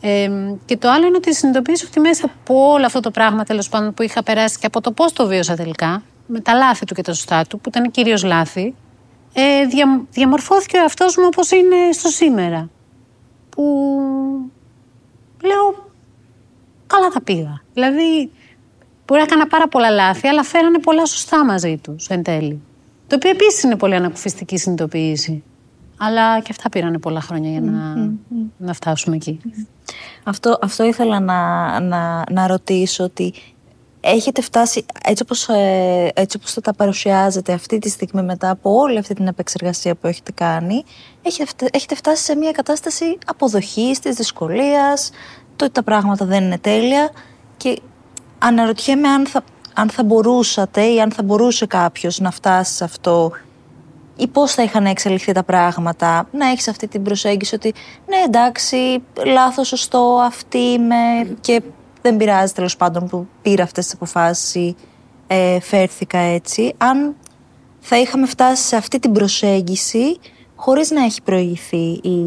Ε, 0.00 0.30
και 0.64 0.76
το 0.76 0.90
άλλο 0.90 1.06
είναι 1.06 1.16
ότι 1.16 1.34
συνειδητοποίησα 1.34 1.86
ότι 1.88 2.00
μέσα 2.00 2.24
από 2.24 2.70
όλο 2.70 2.86
αυτό 2.86 3.00
το 3.00 3.10
πράγμα 3.10 3.44
τέλος 3.44 3.68
πάντων 3.68 3.94
που 3.94 4.02
είχα 4.02 4.22
περάσει 4.22 4.58
και 4.58 4.66
από 4.66 4.80
το 4.80 4.92
πώς 4.92 5.12
το 5.12 5.26
βίωσα 5.26 5.56
τελικά, 5.56 6.02
με 6.26 6.40
τα 6.40 6.54
λάθη 6.54 6.84
του 6.84 6.94
και 6.94 7.02
τα 7.02 7.12
σωστά 7.12 7.44
του, 7.44 7.60
που 7.60 7.68
ήταν 7.68 7.90
κυρίως 7.90 8.24
λάθη, 8.24 8.74
ε, 9.32 9.64
δια, 9.66 10.04
διαμορφώθηκε 10.10 10.76
ο 10.76 10.80
εαυτός 10.80 11.16
μου 11.16 11.24
όπως 11.26 11.50
είναι 11.50 11.76
στο 11.92 12.08
σήμερα. 12.08 12.70
Που 13.48 13.62
λέω, 15.42 15.90
καλά 16.86 17.08
τα 17.08 17.22
πήγα. 17.22 17.62
Δηλαδή, 17.72 18.30
μπορεί 19.06 19.20
να 19.20 19.26
έκανα 19.26 19.46
πάρα 19.46 19.68
πολλά 19.68 19.90
λάθη, 19.90 20.28
αλλά 20.28 20.42
φέρανε 20.42 20.78
πολλά 20.78 21.06
σωστά 21.06 21.44
μαζί 21.44 21.76
τους 21.82 22.06
εν 22.06 22.22
τέλει. 22.22 22.62
Το 23.06 23.14
οποίο 23.14 23.30
επίσης 23.30 23.62
είναι 23.62 23.76
πολύ 23.76 23.94
ανακουφιστική 23.94 24.56
συνειδητοποίηση. 24.56 25.42
Αλλά 25.98 26.40
και 26.40 26.48
αυτά 26.50 26.68
πήραν 26.68 26.98
πολλά 27.00 27.20
χρόνια 27.20 27.50
για 27.50 27.60
να, 27.60 28.10
να 28.56 28.72
φτάσουμε 28.72 29.16
εκεί. 29.16 29.40
Αυτό, 30.24 30.58
αυτό 30.62 30.84
ήθελα 30.84 31.20
να, 31.20 31.80
να, 31.80 32.24
να 32.30 32.46
ρωτήσω 32.46 33.04
ότι 33.04 33.34
έχετε 34.00 34.40
φτάσει, 34.40 34.84
έτσι 35.04 35.22
όπως, 35.22 35.48
ε, 35.48 36.10
έτσι 36.14 36.36
όπως 36.36 36.54
τα 36.62 36.74
παρουσιάζετε 36.74 37.52
αυτή 37.52 37.78
τη 37.78 37.88
στιγμή 37.88 38.22
μετά 38.22 38.50
από 38.50 38.70
όλη 38.70 38.98
αυτή 38.98 39.14
την 39.14 39.26
επεξεργασία 39.26 39.94
που 39.94 40.06
έχετε 40.06 40.32
κάνει, 40.32 40.84
έχετε, 41.22 41.68
έχετε 41.72 41.94
φτάσει 41.94 42.22
σε 42.22 42.36
μια 42.36 42.50
κατάσταση 42.50 43.18
αποδοχής, 43.26 43.98
της 43.98 44.16
δυσκολίας, 44.16 45.10
το 45.56 45.64
ότι 45.64 45.74
τα 45.74 45.82
πράγματα 45.82 46.24
δεν 46.24 46.44
είναι 46.44 46.58
τέλεια 46.58 47.10
και 47.56 47.80
αναρωτιέμαι 48.38 49.08
αν 49.08 49.26
θα 49.26 49.42
αν 49.78 49.90
θα 49.90 50.02
μπορούσατε 50.02 50.82
ή 50.84 51.00
αν 51.00 51.12
θα 51.12 51.22
μπορούσε 51.22 51.66
κάποιος 51.66 52.20
να 52.20 52.30
φτάσει 52.30 52.74
σε 52.74 52.84
αυτό 52.84 53.32
ή 54.16 54.26
πώς 54.26 54.52
θα 54.52 54.62
είχαν 54.62 54.86
εξελιχθεί 54.86 55.32
τα 55.32 55.42
πράγματα, 55.42 56.28
να 56.32 56.46
έχεις 56.50 56.68
αυτή 56.68 56.88
την 56.88 57.02
προσέγγιση 57.02 57.54
ότι 57.54 57.74
ναι 58.06 58.16
εντάξει, 58.26 59.02
λάθος, 59.24 59.66
σωστό, 59.66 60.20
αυτή 60.26 60.58
είμαι 60.58 60.96
και 61.40 61.62
δεν 62.02 62.16
πειράζει 62.16 62.52
τέλος 62.52 62.76
πάντων 62.76 63.06
που 63.06 63.26
πήρα 63.42 63.62
αυτές 63.62 63.84
τις 63.84 63.94
αποφάσεις 63.94 64.54
ή 64.54 64.76
ε, 65.26 65.60
φέρθηκα 65.60 66.18
έτσι. 66.18 66.74
Αν 66.76 67.14
θα 67.80 67.98
είχαμε 67.98 68.26
φτάσει 68.26 68.62
σε 68.62 68.76
αυτή 68.76 68.98
την 68.98 69.12
προσέγγιση 69.12 70.18
χωρίς 70.56 70.90
να 70.90 71.04
έχει 71.04 71.22
προηγηθεί 71.22 72.00
η, 72.02 72.24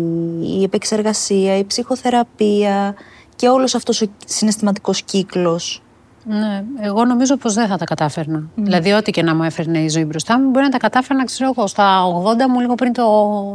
η 0.59 0.63
επεξεργασία, 0.63 1.57
η 1.57 1.65
ψυχοθεραπεία 1.65 2.95
και 3.35 3.47
όλος 3.47 3.75
αυτός 3.75 4.01
ο 4.01 4.05
συναισθηματικός 4.25 5.01
κύκλος 5.01 5.81
ναι, 6.25 6.63
εγώ 6.79 7.05
νομίζω 7.05 7.37
πως 7.37 7.53
δεν 7.53 7.67
θα 7.67 7.77
τα 7.77 7.85
κατάφερνα. 7.85 8.49
Δηλαδή, 8.55 8.91
ό,τι 8.91 9.11
και 9.11 9.23
να 9.23 9.35
μου 9.35 9.43
έφερνε 9.43 9.79
η 9.79 9.89
ζωή 9.89 10.05
μπροστά 10.05 10.39
μου, 10.39 10.49
μπορεί 10.49 10.65
να 10.65 10.71
τα 10.71 10.77
κατάφερνα, 10.77 11.25
ξέρω 11.25 11.53
εγώ, 11.57 11.67
στα 11.67 12.03
80 12.05 12.47
μου 12.49 12.59
λίγο 12.59 12.75
πριν 12.75 12.93
το 12.93 13.03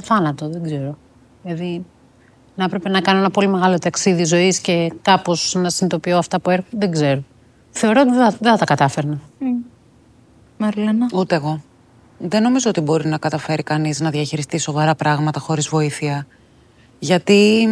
θάνατο. 0.03 0.49
Δεν 0.49 0.63
ξέρω. 0.63 0.99
Δηλαδή, 1.43 1.85
να 2.55 2.65
έπρεπε 2.65 2.89
να 2.89 3.01
κάνω 3.01 3.19
ένα 3.19 3.31
πολύ 3.31 3.47
μεγάλο 3.47 3.79
ταξίδι 3.79 4.25
ζωής 4.25 4.59
και 4.61 4.93
κάπως 5.03 5.55
να 5.55 5.71
συνειδητοποιώ 5.71 6.19
αυτά 6.19 6.41
που 6.41 6.51
έρχονται. 6.51 6.77
Δεν 6.77 6.91
ξέρω. 6.91 7.23
Θεωρώ 7.71 8.01
ότι 8.01 8.11
δεν 8.41 8.51
θα, 8.51 8.57
τα 8.57 8.65
κατάφερνα. 8.65 9.21
Mm. 9.41 9.45
Μαριλένα. 10.57 11.09
Ούτε 11.15 11.35
εγώ. 11.35 11.63
Δεν 12.19 12.43
νομίζω 12.43 12.71
ότι 12.71 12.81
μπορεί 12.81 13.09
να 13.09 13.19
καταφέρει 13.19 13.63
κανείς 13.63 14.01
να 14.01 14.11
διαχειριστεί 14.11 14.59
σοβαρά 14.59 14.95
πράγματα 14.95 15.41
χωρίς 15.41 15.69
βοήθεια. 15.69 16.27
Γιατί. 16.99 17.69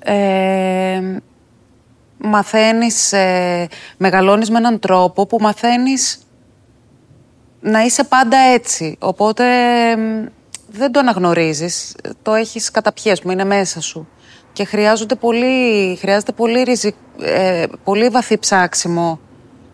Ε, 0.00 1.16
μαθαίνεις, 2.18 3.12
ε, 3.12 3.68
μεγαλώνεις 3.96 4.50
με 4.50 4.58
έναν 4.58 4.78
τρόπο 4.78 5.26
που 5.26 5.38
μαθαίνεις 5.40 6.18
να 7.60 7.82
είσαι 7.82 8.04
πάντα 8.04 8.36
έτσι. 8.38 8.96
Οπότε 8.98 9.44
δεν 10.70 10.92
το 10.92 10.98
αναγνωρίζεις, 10.98 11.96
το 12.22 12.34
έχεις 12.34 12.70
καταπιέσει, 12.70 13.22
είναι 13.30 13.44
μέσα 13.44 13.80
σου. 13.80 14.08
Και 14.52 14.64
χρειάζονται 14.64 15.14
πολύ, 15.14 15.96
χρειάζεται 15.96 16.32
πολύ, 16.32 16.62
ριζι, 16.62 16.94
ε, 17.20 17.64
πολύ 17.84 18.08
βαθύ 18.08 18.38
ψάξιμο 18.38 19.20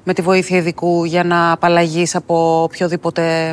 με 0.04 0.12
τη 0.12 0.22
βοήθεια 0.22 0.56
ειδικού 0.56 1.04
για 1.04 1.24
να 1.24 1.52
απαλλαγείς 1.52 2.14
από 2.14 2.62
οποιοδήποτε 2.62 3.52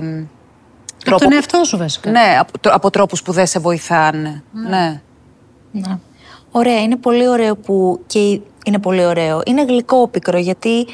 τρόπο. 1.03 1.15
Από 1.15 1.23
τον 1.23 1.31
εαυτό 1.33 1.63
σου 1.63 1.77
βασικά. 1.77 2.09
Ναι, 2.09 2.37
από, 2.39 2.51
από 2.63 2.89
τρόπους 2.89 3.21
που 3.21 3.31
δεν 3.31 3.47
σε 3.47 3.59
βοηθάνε. 3.59 4.43
Ναι. 4.51 4.69
ναι. 4.69 5.01
ναι. 5.71 5.99
Ωραία, 6.51 6.81
είναι 6.81 6.95
πολύ 6.95 7.27
ωραίο 7.27 7.55
που 7.55 8.03
και 8.05 8.41
είναι 8.65 8.79
πολύ 8.79 9.05
ωραίο. 9.05 9.41
Είναι 9.45 9.63
γλυκό 9.63 10.07
πικρό 10.07 10.37
γιατί 10.37 10.87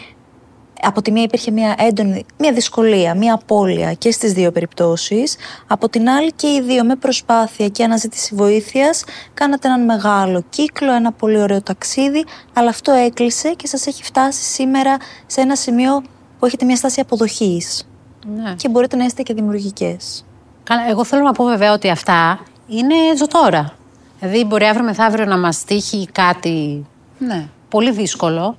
από 0.82 1.01
τη 1.01 1.12
μία 1.12 1.23
υπήρχε 1.23 1.51
μια 1.51 1.75
έντονη, 1.77 2.25
μια 2.38 2.53
δυσκολία, 2.53 3.15
μια 3.15 3.34
απώλεια 3.34 3.93
και 3.93 4.12
στις 4.12 4.34
δύο 4.34 4.51
περιπτώσεις. 4.51 5.36
Από 5.67 5.89
την 5.89 6.10
άλλη 6.10 6.32
και 6.32 6.47
οι 6.47 6.62
δύο 6.62 6.84
με 6.84 6.95
προσπάθεια 6.95 7.67
και 7.67 7.84
αναζήτηση 7.84 8.36
βοήθειας 8.36 9.03
κάνατε 9.34 9.67
έναν 9.67 9.86
μεγάλο 9.86 10.43
κύκλο, 10.49 10.91
ένα 10.91 11.12
πολύ 11.12 11.41
ωραίο 11.41 11.62
ταξίδι, 11.62 12.25
αλλά 12.53 12.69
αυτό 12.69 12.91
έκλεισε 12.91 13.53
και 13.53 13.67
σας 13.67 13.88
έχει 13.88 14.03
φτάσει 14.03 14.43
σήμερα 14.43 14.97
σε 15.25 15.41
ένα 15.41 15.56
σημείο 15.56 16.01
που 16.39 16.45
έχετε 16.45 16.65
μια 16.65 16.75
στάση 16.75 16.99
αποδοχής. 16.99 17.88
Ναι. 18.36 18.53
Και 18.56 18.69
μπορείτε 18.69 18.95
να 18.95 19.06
είστε 19.06 19.21
και 19.21 19.34
δημιουργικές. 19.34 20.25
Καλά, 20.63 20.89
εγώ 20.89 21.03
θέλω 21.03 21.23
να 21.23 21.32
πω 21.32 21.43
βέβαια 21.43 21.73
ότι 21.73 21.89
αυτά 21.89 22.39
είναι 22.67 22.95
ζωτόρα. 23.17 23.73
Δηλαδή 24.19 24.45
μπορεί 24.45 24.65
αύριο 24.65 24.86
μεθαύριο 24.86 25.25
να 25.25 25.38
μας 25.38 25.63
τύχει 25.63 26.08
κάτι 26.12 26.86
ναι 27.17 27.47
πολύ 27.69 27.91
δύσκολο 27.91 28.58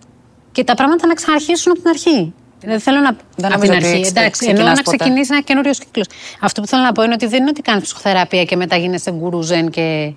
και 0.53 0.65
τα 0.65 0.75
πράγματα 0.75 1.07
να 1.07 1.15
ξαναρχίσουν 1.15 1.73
από 1.73 1.81
την 1.81 1.91
αρχή. 1.91 2.35
Δεν 2.61 2.81
θέλω 2.81 3.01
να. 3.01 3.17
Δεν 3.37 3.53
από 3.53 3.61
την 3.61 3.73
αρχή. 3.73 4.03
Εντάξει, 4.07 4.49
ενώ 4.49 4.63
να 4.63 4.73
ξεκινήσει 4.73 5.29
ένα 5.33 5.43
καινούριο 5.43 5.73
κύκλος. 5.73 6.07
Αυτό 6.41 6.61
που 6.61 6.67
θέλω 6.67 6.83
να 6.83 6.93
πω 6.93 7.03
είναι 7.03 7.13
ότι 7.13 7.27
δεν 7.27 7.41
είναι 7.41 7.51
ότι 7.51 7.63
κάνεις 7.63 7.83
ψυχοθεραπεία 7.83 8.45
και 8.45 8.57
μετά 8.57 8.77
γίνεσαι 8.77 9.11
γκουρούζεν 9.13 9.71
και 9.71 10.15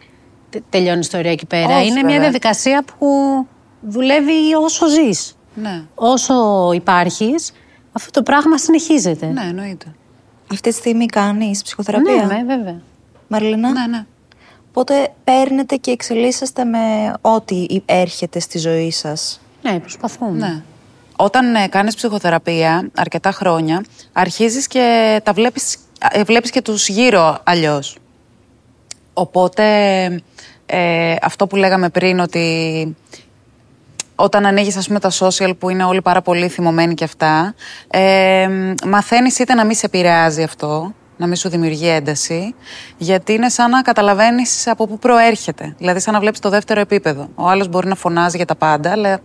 τελειώνει 0.69 0.97
η 0.97 0.99
ιστορία 0.99 1.31
εκεί 1.31 1.45
πέρα. 1.45 1.83
είναι 1.83 2.03
μια 2.03 2.19
διαδικασία 2.19 2.83
που 2.97 3.07
δουλεύει 3.81 4.53
όσο 4.63 4.87
ζεις. 4.87 5.35
Ναι. 5.53 5.83
Όσο 5.95 6.35
υπάρχεις, 6.73 7.51
αυτό 7.91 8.11
το 8.11 8.23
πράγμα 8.23 8.57
συνεχίζεται. 8.57 9.25
Ναι, 9.25 9.41
εννοείται. 9.47 9.85
Αυτή 10.51 10.69
τη 10.69 10.75
στιγμή 10.75 11.05
κάνεις 11.05 11.61
ψυχοθεραπεία; 11.61 12.25
Ναι, 12.25 12.35
ναι, 12.35 12.43
βέβαια. 12.55 12.81
Μαριλίνα; 13.27 13.71
Ναι, 13.71 13.85
ναι. 13.89 14.05
Οπότε 14.73 15.13
παίρνετε 15.23 15.75
και 15.75 15.91
εξελίσσεστε 15.91 16.63
με 16.63 17.13
ό,τι 17.21 17.65
έρχεται 17.85 18.39
στη 18.39 18.57
ζωή 18.57 18.91
σας. 18.91 19.41
Ναι, 19.61 19.79
προσπαθούμε. 19.79 20.47
Ναι. 20.47 20.61
Όταν 21.15 21.55
ε, 21.55 21.67
κάνεις 21.67 21.95
ψυχοθεραπεία 21.95 22.89
αρκετά 22.95 23.31
χρόνια, 23.31 23.83
αρχίζεις 24.13 24.67
και 24.67 25.19
τα 25.23 25.33
βλέπεις, 25.33 25.77
ε, 26.11 26.23
βλέπεις 26.23 26.49
και 26.49 26.61
τους 26.61 26.89
γύρω 26.89 27.39
αλλιώς. 27.43 27.97
Οπότε, 29.13 29.65
ε, 30.65 31.15
αυτό 31.21 31.47
που 31.47 31.55
λέγαμε 31.55 31.89
πριν 31.89 32.19
ότι 32.19 32.95
όταν 34.15 34.45
ανοίγεις, 34.45 34.77
ας 34.77 34.87
πούμε, 34.87 34.99
τα 34.99 35.11
social 35.19 35.51
που 35.59 35.69
είναι 35.69 35.83
όλοι 35.83 36.01
πάρα 36.01 36.21
πολύ 36.21 36.47
θυμωμένοι 36.47 36.93
και 36.93 37.03
αυτά, 37.03 37.55
ε, 37.87 38.47
μαθαίνεις 38.85 39.39
είτε 39.39 39.53
να 39.53 39.65
μην 39.65 39.75
σε 39.75 39.85
επηρεάζει 39.85 40.43
αυτό, 40.43 40.93
να 41.21 41.27
μην 41.27 41.35
σου 41.35 41.49
δημιουργεί 41.49 41.87
ένταση, 41.87 42.55
γιατί 42.97 43.33
είναι 43.33 43.49
σαν 43.49 43.69
να 43.69 43.81
καταλαβαίνεις 43.81 44.67
από 44.67 44.87
πού 44.87 44.99
προέρχεται. 44.99 45.75
Δηλαδή, 45.77 45.99
σαν 45.99 46.13
να 46.13 46.19
βλέπεις 46.19 46.39
το 46.39 46.49
δεύτερο 46.49 46.79
επίπεδο. 46.79 47.29
Ο 47.35 47.47
άλλος 47.47 47.67
μπορεί 47.67 47.87
να 47.87 47.95
φωνάζει 47.95 48.37
για 48.37 48.45
τα 48.45 48.55
πάντα, 48.55 48.91
αλλά 48.91 49.19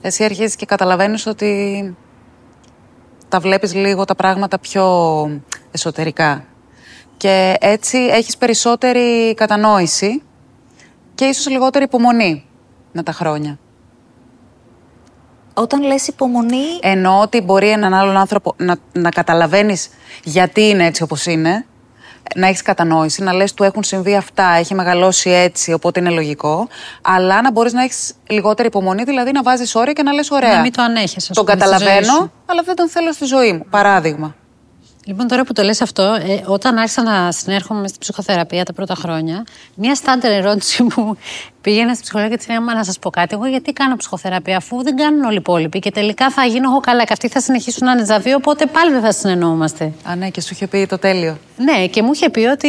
εσύ 0.00 0.24
αρχίζεις 0.24 0.56
και 0.56 0.66
καταλαβαίνεις 0.66 1.26
ότι 1.26 1.96
τα 3.28 3.40
βλέπεις 3.40 3.74
λίγο 3.74 4.04
τα 4.04 4.14
πράγματα 4.14 4.58
πιο 4.58 4.84
εσωτερικά. 5.70 6.44
Και 7.16 7.56
έτσι 7.60 7.98
έχεις 7.98 8.36
περισσότερη 8.36 9.34
κατανόηση 9.34 10.22
και 11.14 11.24
ίσως 11.24 11.48
λιγότερη 11.48 11.84
υπομονή 11.84 12.44
με 12.92 13.02
τα 13.02 13.12
χρόνια. 13.12 13.58
Όταν 15.58 15.82
λες 15.82 16.06
υπομονή... 16.06 16.64
Εννοώ 16.80 17.20
ότι 17.20 17.40
μπορεί 17.40 17.68
έναν 17.68 17.94
άλλον 17.94 18.16
άνθρωπο 18.16 18.54
να, 18.56 18.76
να 18.92 19.10
καταλαβαίνεις 19.10 19.88
γιατί 20.24 20.68
είναι 20.68 20.86
έτσι 20.86 21.02
όπως 21.02 21.26
είναι, 21.26 21.64
να 22.34 22.46
έχεις 22.46 22.62
κατανόηση, 22.62 23.22
να 23.22 23.32
λες 23.32 23.54
του 23.54 23.62
έχουν 23.62 23.82
συμβεί 23.82 24.16
αυτά, 24.16 24.44
έχει 24.58 24.74
μεγαλώσει 24.74 25.30
έτσι, 25.30 25.72
οπότε 25.72 26.00
είναι 26.00 26.10
λογικό, 26.10 26.68
αλλά 27.02 27.42
να 27.42 27.52
μπορείς 27.52 27.72
να 27.72 27.82
έχεις 27.82 28.14
λιγότερη 28.26 28.68
υπομονή, 28.68 29.04
δηλαδή 29.04 29.32
να 29.32 29.42
βάζεις 29.42 29.74
όρια 29.74 29.92
και 29.92 30.02
να 30.02 30.12
λες 30.12 30.30
ωραία. 30.30 30.54
Να 30.54 30.60
μην 30.60 30.72
το 30.72 30.82
ανέχεσαι. 30.82 31.32
Τον 31.32 31.44
καταλαβαίνω, 31.44 32.32
αλλά 32.46 32.62
δεν 32.64 32.76
τον 32.76 32.88
θέλω 32.88 33.12
στη 33.12 33.24
ζωή 33.24 33.52
μου. 33.52 33.66
Παράδειγμα. 33.70 34.34
Λοιπόν, 35.08 35.26
τώρα 35.26 35.44
που 35.44 35.52
το 35.52 35.62
λες 35.62 35.80
αυτό, 35.80 36.02
ε, 36.02 36.42
όταν 36.46 36.76
άρχισα 36.76 37.02
να 37.02 37.32
συνέρχομαι 37.32 37.88
στην 37.88 38.00
ψυχοθεραπεία 38.00 38.64
τα 38.64 38.72
πρώτα 38.72 38.94
χρόνια, 38.94 39.44
μια 39.74 39.94
στάντερ 39.94 40.32
ερώτηση 40.32 40.84
που 40.84 41.16
πήγαινα 41.60 41.92
στην 41.92 42.02
ψυχολόγια 42.02 42.32
και 42.32 42.38
της 42.38 42.48
λέγαμε 42.48 42.72
να 42.72 42.84
σας 42.84 42.98
πω 42.98 43.10
κάτι. 43.10 43.34
Εγώ 43.34 43.46
γιατί 43.46 43.72
κάνω 43.72 43.96
ψυχοθεραπεία, 43.96 44.56
αφού 44.56 44.82
δεν 44.82 44.96
κάνουν 44.96 45.24
όλοι 45.24 45.34
οι 45.34 45.38
υπόλοιποι 45.40 45.78
και 45.78 45.90
τελικά 45.90 46.30
θα 46.30 46.44
γίνω 46.44 46.70
εγώ 46.70 46.80
καλά 46.80 47.04
και 47.04 47.12
αυτοί 47.12 47.28
θα 47.28 47.40
συνεχίσουν 47.40 47.86
να 47.86 47.92
είναι 47.92 48.04
ζαβοί, 48.04 48.34
οπότε 48.34 48.66
πάλι 48.66 48.92
δεν 48.92 49.00
θα 49.00 49.12
συνεννοούμαστε. 49.12 49.92
Α, 50.02 50.16
ναι, 50.16 50.30
και 50.30 50.40
σου 50.40 50.48
είχε 50.52 50.66
πει 50.66 50.86
το 50.86 50.98
τέλειο. 50.98 51.38
Ναι, 51.56 51.86
και 51.86 52.02
μου 52.02 52.10
είχε 52.12 52.30
πει 52.30 52.40
ότι. 52.40 52.68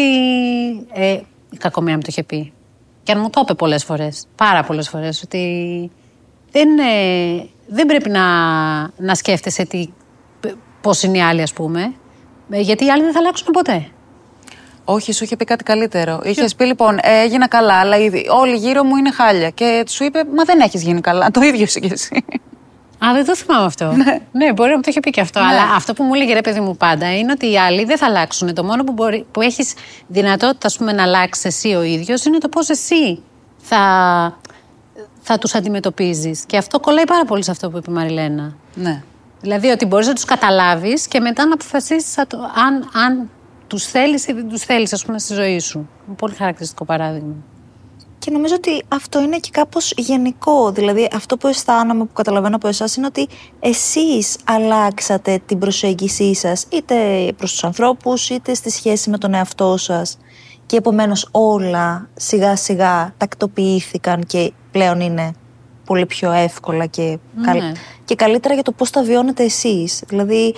Ε, 0.93 1.19
η 1.50 1.58
κακομοίρα 1.58 1.95
μου 1.95 2.02
το 2.02 2.08
είχε 2.10 2.23
πει. 2.23 2.54
Και 3.04 3.12
αν 3.12 3.19
μου 3.19 3.30
το 3.30 3.39
είπε 3.43 3.54
πολλές 3.54 3.84
φορές, 3.84 4.28
πάρα 4.36 4.63
πολλές 4.63 4.89
φορές, 4.89 5.21
ότι 5.23 5.91
δεν, 6.52 6.80
ε, 6.80 7.47
δεν 7.67 7.86
πρέπει 7.86 8.10
να, 8.10 8.23
να 8.97 9.15
σκέφτεσαι 9.15 9.65
τι, 9.65 9.89
πώς 10.82 11.04
είναι 11.04 11.17
οι 11.17 11.21
άλλοι, 11.21 11.41
ας 11.41 11.54
πούμε. 11.54 11.93
Ε, 12.50 12.60
γιατί 12.60 12.86
οι 12.86 12.90
άλλοι 12.90 13.04
δεν 13.04 13.12
θα 13.12 13.20
αλλάξουν 13.20 13.48
ποτέ; 13.52 13.88
Όχι, 14.86 15.12
σου 15.12 15.24
είχε 15.24 15.36
πει 15.36 15.46
κάτι 15.46 15.64
καλύτερο. 15.64 16.22
Είχες 16.24 16.56
πει 16.56 16.66
λοιπόν, 16.66 16.98
ε, 17.02 17.22
έγινα 17.22 17.48
καλά, 17.48 17.74
αλλά 17.74 17.98
ήδη, 17.98 18.26
όλοι 18.30 18.56
γύρω 18.56 18.84
μου 18.84 18.96
είναι 18.96 19.12
χάλια. 19.12 19.50
Και 19.50 19.84
σου 19.88 20.04
είπε, 20.04 20.24
Μα 20.36 20.44
δεν 20.44 20.60
έχεις 20.60 20.84
γίνει 20.84 21.02
καλά. 21.02 21.32
Το 21.32 21.42
ίδιο 21.42 21.64
είσαι 21.64 21.80
κι 21.80 21.92
εσύ. 21.92 22.26
Α, 23.06 23.14
δεν 23.14 23.26
το 23.26 23.36
θυμάμαι 23.36 23.66
αυτό. 23.66 23.92
Ναι. 23.92 24.20
ναι, 24.32 24.54
μπορεί 24.54 24.70
να 24.70 24.76
μου 24.76 24.82
το 24.82 24.88
είχε 24.90 25.00
πει 25.00 25.10
και 25.10 25.22
αυτό. 25.22 25.40
Ναι. 25.40 25.46
Αλλά 25.46 25.62
αυτό 25.76 25.94
που 25.94 26.04
μου 26.04 26.14
έλεγε 26.14 26.34
ρε 26.34 26.42
παιδί 26.42 26.60
μου 26.60 26.78
πάντα 26.78 27.18
είναι 27.18 27.32
ότι 27.32 27.52
οι 27.52 27.60
άλλοι 27.60 27.84
δεν 27.84 27.98
θα 27.98 28.06
αλλάξουν. 28.06 28.54
Το 28.54 28.64
μόνο 28.64 28.84
που, 28.84 28.92
μπορεί, 28.92 29.26
που 29.32 29.42
έχεις 29.42 29.74
δυνατότητα 30.08 30.68
ας 30.68 30.78
πούμε, 30.78 30.92
να 30.92 31.04
αλλάξεις 31.04 31.46
εσύ 31.46 31.74
ο 31.74 31.82
ίδιος 31.82 32.26
είναι 32.26 32.38
το 32.38 32.50
πώς 32.50 32.70
εσύ 32.70 33.24
θα, 33.58 33.80
θα 35.22 35.38
τους 35.38 35.56
αντιμετωπίζεις. 35.56 36.44
Και 36.46 36.58
αυτό 36.58 36.80
κολλάει 36.80 37.06
πάρα 37.06 37.26
πολύ 37.26 37.44
σε 37.44 37.52
αυτό 37.52 37.70
που 37.70 37.78
είπε 37.78 37.92
η 37.92 37.94
Μαριλένα. 37.94 38.56
Ναι. 38.74 39.04
Δηλαδή 39.41 39.69
ότι 39.69 39.86
μπορείς 39.86 40.08
να 40.08 40.13
τους 40.13 40.26
καταλάβεις 40.26 41.08
και 41.08 41.19
μετά 41.19 41.45
να 41.45 41.54
αποφασίσεις 41.54 42.17
αν, 42.17 42.89
αν 42.93 43.30
τους 43.67 43.86
θέλεις 43.86 44.28
ή 44.28 44.34
δεν 44.34 44.50
τους 44.50 44.62
θέλεις, 44.62 44.93
ας 44.93 45.06
πούμε, 45.06 45.19
στη 45.19 45.34
ζωή 45.34 45.60
σου. 45.60 45.78
Είναι 46.08 46.15
πολύ 46.15 46.34
χαρακτηριστικό 46.34 46.86
παράδειγμα. 46.86 47.34
Και 48.19 48.32
νομίζω 48.32 48.56
ότι 48.56 48.84
αυτό 48.88 49.21
είναι 49.21 49.38
και 49.38 49.50
κάπως 49.52 49.93
γενικό. 49.97 50.71
Δηλαδή 50.71 51.10
αυτό 51.13 51.38
που 51.38 51.47
αισθάνομαι, 51.47 52.06
που 52.06 52.13
καταλαβαίνω 52.13 52.56
από 52.56 52.67
εσάς 52.67 52.95
είναι 52.95 53.06
ότι 53.06 53.28
εσείς 53.60 54.38
αλλάξατε 54.43 55.41
την 55.45 55.60
προσέγγισή 55.60 56.36
σας 56.36 56.65
είτε 56.69 56.95
προς 57.38 57.52
τους 57.52 57.63
ανθρώπους 57.63 58.30
είτε 58.30 58.54
στη 58.54 58.69
σχέση 58.69 59.10
με 59.10 59.17
τον 59.17 59.34
εαυτό 59.34 59.78
σας 59.78 60.17
και 60.65 60.78
επομένως 60.78 61.28
όλα 61.32 62.10
σιγά 62.15 62.56
σιγά 62.56 63.13
τακτοποιήθηκαν 63.17 64.23
και 64.26 64.54
πλέον 64.71 65.00
είναι 65.00 65.34
πολύ 65.88 66.06
πιο 66.06 66.32
εύκολα 66.32 66.86
και, 66.86 67.17
καλ- 67.41 67.62
Ναι. 67.62 67.71
και 68.06 68.15
καλύτερα 68.15 68.54
για 68.54 68.63
το 68.63 68.71
πώς 68.71 68.89
τα 68.89 69.04
βιώνετε 69.04 69.43
εσείς. 69.43 70.04
Δηλαδή 70.08 70.56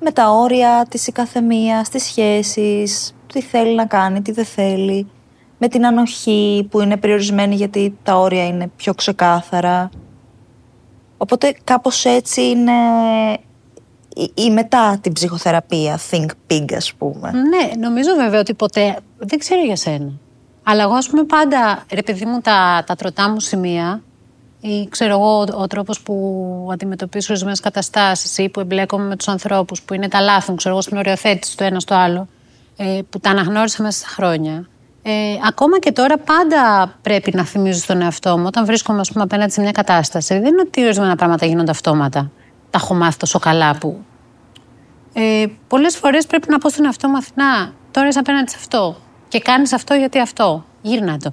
με 0.00 0.10
τα 0.10 0.30
όρια 0.30 0.86
της 0.88 1.06
η 1.06 1.12
καθεμία, 1.12 1.84
στις 1.84 2.02
σχέσεις, 2.04 3.14
τι 3.32 3.40
θέλει 3.42 3.74
να 3.74 3.86
κάνει, 3.86 4.22
τι 4.22 4.32
δεν 4.32 4.44
θέλει. 4.44 5.06
Με 5.58 5.68
την 5.68 5.86
ανοχή 5.86 6.66
που 6.70 6.80
είναι 6.80 6.96
περιορισμένη 6.96 7.54
γιατί 7.54 7.96
τα 8.02 8.14
όρια 8.18 8.46
είναι 8.46 8.70
πιο 8.76 8.94
ξεκάθαρα. 8.94 9.90
Οπότε 11.16 11.54
κάπως 11.64 12.04
έτσι 12.04 12.42
είναι 12.48 12.72
η, 14.14 14.32
η 14.34 14.50
μετά 14.50 14.98
την 15.00 15.12
ψυχοθεραπεία, 15.12 15.98
think 16.10 16.26
big 16.50 16.72
ας 16.76 16.94
πούμε. 16.94 17.30
Ναι, 17.32 17.86
νομίζω 17.86 18.14
βέβαια 18.16 18.40
ότι 18.40 18.54
ποτέ. 18.54 18.96
Δεν 19.18 19.38
ξέρω 19.38 19.64
για 19.64 19.76
σένα. 19.76 20.12
Αλλά 20.62 20.82
εγώ, 20.82 20.92
ας 20.94 21.08
πούμε, 21.08 21.24
πάντα, 21.24 21.84
ρε 21.94 22.02
παιδί 22.02 22.24
μου, 22.24 22.40
τα, 22.40 22.84
τα 22.86 22.94
τροτά 22.94 23.30
μου 23.30 23.40
σημεία 23.40 24.02
ή 24.60 24.88
ξέρω 24.88 25.12
εγώ 25.12 25.38
ο, 25.38 25.46
ο 25.62 25.66
τρόπος 25.66 26.00
που 26.00 26.68
αντιμετωπίζω 26.72 27.26
ορισμένες 27.30 27.60
καταστάσεις 27.60 28.38
ή 28.38 28.48
που 28.48 28.60
εμπλέκομαι 28.60 29.04
με 29.04 29.16
τους 29.16 29.28
ανθρώπους, 29.28 29.82
που 29.82 29.94
είναι 29.94 30.08
τα 30.08 30.20
λάθη 30.20 30.50
μου, 30.50 30.56
ξέρω 30.56 30.74
εγώ, 30.74 30.82
στην 30.82 30.96
οριοθέτηση 30.96 31.56
το 31.56 31.64
ένα 31.64 31.80
στο 31.80 31.94
άλλο, 31.94 32.28
ε, 32.76 32.98
που 33.10 33.18
τα 33.20 33.30
αναγνώρισα 33.30 33.82
μέσα 33.82 33.98
στα 33.98 34.08
χρόνια. 34.08 34.68
Ε, 35.02 35.12
ακόμα 35.46 35.78
και 35.78 35.92
τώρα 35.92 36.18
πάντα 36.18 36.94
πρέπει 37.02 37.32
να 37.34 37.44
θυμίζω 37.44 37.78
στον 37.78 38.00
εαυτό 38.00 38.38
μου 38.38 38.44
όταν 38.46 38.64
βρίσκομαι 38.64 39.00
ας 39.00 39.10
πούμε, 39.10 39.22
απέναντι 39.24 39.52
σε 39.52 39.60
μια 39.60 39.70
κατάσταση. 39.70 40.34
Δεν 40.34 40.46
είναι 40.46 40.62
ότι 40.66 40.84
ορισμένα 40.84 41.16
πράγματα 41.16 41.46
γίνονται 41.46 41.70
αυτόματα. 41.70 42.30
Τα 42.70 42.78
έχω 42.82 42.94
μάθει 42.94 43.16
τόσο 43.18 43.38
καλά 43.38 43.78
που 43.78 43.98
ε, 45.12 45.46
Πολλές 45.68 45.96
φορές 45.96 46.26
πρέπει 46.26 46.50
να 46.50 46.58
πω 46.58 46.68
στον 46.68 46.84
εαυτό 46.84 47.08
μου 47.08 47.16
Αθηνά, 47.16 47.72
τώρα 47.90 48.08
είσαι 48.08 48.18
απέναντι 48.18 48.50
σε 48.50 48.56
αυτό. 48.58 48.96
Και 49.28 49.38
κάνεις 49.40 49.72
αυτό 49.72 49.94
γιατί 49.94 50.18
αυτό. 50.18 50.64
Γύρνα 50.82 51.16
το. 51.18 51.32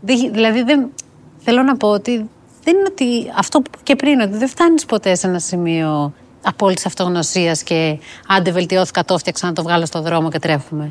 Δεν- 0.00 0.32
δηλαδή, 0.32 0.62
δεν, 0.62 0.92
θέλω 1.38 1.62
να 1.62 1.76
πω 1.76 1.88
ότι 1.88 2.28
δεν 2.64 2.76
είναι 2.76 2.86
ότι 2.90 3.32
αυτό 3.36 3.58
που 3.60 3.70
είπα 3.72 3.78
και 3.82 3.96
πριν, 3.96 4.20
ότι 4.20 4.36
δεν 4.36 4.48
φτάνεις 4.48 4.84
ποτέ 4.84 5.14
σε 5.14 5.26
ένα 5.26 5.38
σημείο 5.38 6.12
απόλυτης 6.42 6.86
αυτογνωσίας 6.86 7.62
και 7.62 7.98
άντε 8.28 8.50
βελτιώθηκα, 8.50 9.04
το 9.04 9.14
έφτιαξα 9.14 9.46
να 9.46 9.52
το 9.52 9.62
βγάλω 9.62 9.86
στο 9.86 10.00
δρόμο 10.02 10.30
και 10.30 10.38
τρέχουμε. 10.38 10.90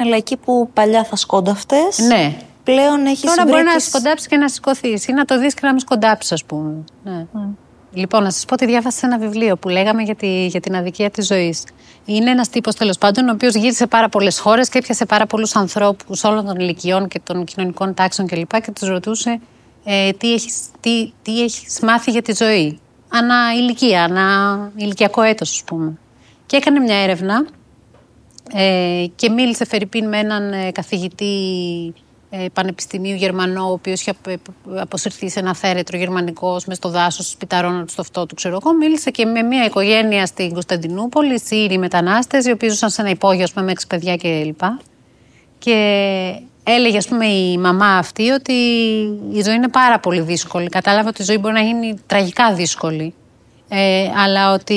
Αλλά 0.00 0.16
εκεί 0.16 0.36
που 0.36 0.70
παλιά 0.74 1.04
θα 1.04 1.16
σκόνταυτες, 1.16 1.98
Ναι. 1.98 2.36
πλέον 2.64 3.06
έχεις 3.06 3.20
Τώρα 3.20 3.42
βρει 3.42 3.50
μπορεί 3.52 3.64
να 3.64 3.74
τις- 3.74 3.84
σκοντάψεις 3.86 4.28
και 4.28 4.36
να 4.36 4.48
σηκωθείς 4.48 5.06
ή 5.06 5.12
να 5.12 5.24
το 5.24 5.38
δεις 5.38 5.54
και 5.54 5.60
να 5.62 5.70
μην 5.70 5.80
σκοντάψεις, 5.80 6.32
ας 6.32 6.44
πούμε. 6.44 6.74
Ναι. 7.04 7.26
Λοιπόν, 7.92 8.22
να 8.22 8.30
σας 8.30 8.44
πω 8.44 8.54
ότι 8.54 8.66
διάβασα 8.66 8.98
σε 8.98 9.06
ένα 9.06 9.18
βιβλίο 9.18 9.56
που 9.56 9.68
λέγαμε 9.68 10.02
για, 10.02 10.14
τη, 10.14 10.46
για 10.46 10.60
την 10.60 10.76
αδικία 10.76 11.10
της 11.10 11.26
ζωής. 11.26 11.64
Είναι 12.04 12.30
ένας 12.30 12.48
τύπος 12.48 12.74
τέλος 12.74 12.98
πάντων, 12.98 13.28
ο 13.28 13.32
οποίος 13.32 13.54
γύρισε 13.54 13.76
σε 13.76 13.86
πάρα 13.86 14.08
πολλές 14.08 14.38
χώρες 14.38 14.68
και 14.68 14.78
έπιασε 14.78 15.06
πάρα 15.06 15.26
πολλούς 15.26 15.56
ανθρώπους 15.56 16.24
όλων 16.24 16.44
των 16.44 16.56
ηλικιών 16.58 17.08
και 17.08 17.20
των 17.24 17.44
κοινωνικών 17.44 17.94
τάξεων 17.94 18.28
κλπ. 18.28 18.52
Και, 18.52 18.60
και 18.60 18.70
τους 18.70 18.88
ρωτούσε 18.88 19.40
ε, 19.84 20.12
τι 20.12 20.32
έχεις 20.32 20.66
τι, 20.80 21.12
τι 21.22 21.42
έχεις 21.42 21.80
μάθει 21.80 22.10
για 22.10 22.22
τη 22.22 22.34
ζωή; 22.34 22.78
Ανά 23.08 23.54
ηλικία, 23.54 24.04
ανά 24.04 24.70
ηλικιακό 24.76 25.22
έτος, 25.22 25.50
ας 25.50 25.62
πούμε. 25.64 25.98
Και 26.46 26.56
έκανε 26.56 26.80
μια 26.80 26.96
έρευνα 26.96 27.46
ε, 28.52 29.04
και 29.16 29.30
μίλησε 29.30 29.64
Φερρυπίν 29.64 30.08
με 30.08 30.18
έναν 30.18 30.52
ε, 30.52 30.70
καθηγητή 30.70 31.24
ε, 31.96 32.00
πανεπιστημίου 32.52 33.14
Γερμανό, 33.14 33.68
ο 33.68 33.72
οποίος 33.72 34.00
είχε 34.00 34.10
απ- 34.10 34.78
αποσυρθεί 34.80 35.28
σε 35.30 35.38
ένα 35.38 35.54
θέρετρο 35.54 35.98
γερμανικός 35.98 36.64
μες 36.64 36.76
στο 36.76 36.88
δάσος, 36.88 37.28
σπιταρώνοντα 37.28 37.84
το 37.84 37.94
αυτό 37.98 38.26
του, 38.26 38.34
ξέρω 38.34 38.58
εγώ. 38.62 38.74
Μίλησε 38.74 39.10
και 39.10 39.24
με 39.24 39.42
μια 39.42 39.64
οικογένεια 39.64 40.26
στην 40.26 40.52
Κωνσταντινούπολη, 40.52 41.40
Σύριοι 41.40 41.76
μετανάστες, 41.78 42.46
οι 42.46 42.50
οποίοι 42.50 42.68
ζούσαν 42.68 42.90
σε 42.90 43.00
ένα 43.00 43.10
υπόγειο, 43.10 43.42
ας 43.42 43.52
πούμε, 43.52 43.64
με 43.64 43.70
έξι 43.70 43.86
παιδιά 43.86 44.16
κλπ. 44.16 44.60
Και 45.58 45.74
έλεγε, 46.64 46.96
ας 46.96 47.08
πούμε, 47.08 47.26
η 47.26 47.58
μαμά 47.58 47.96
αυτή 47.96 48.30
ότι 48.30 48.52
η 49.32 49.42
ζωή 49.42 49.54
είναι 49.54 49.68
πάρα 49.68 49.98
πολύ 49.98 50.20
δύσκολη. 50.20 50.68
Κατάλαβε 50.68 51.08
ότι 51.08 51.22
η 51.22 51.24
ζωή 51.24 51.38
μπορεί 51.38 51.54
να 51.54 51.60
γίνει 51.60 51.94
τραγικά 52.06 52.54
δύσκολη. 52.54 53.14
Ε, 53.68 54.10
αλλά 54.16 54.52
ότι 54.52 54.74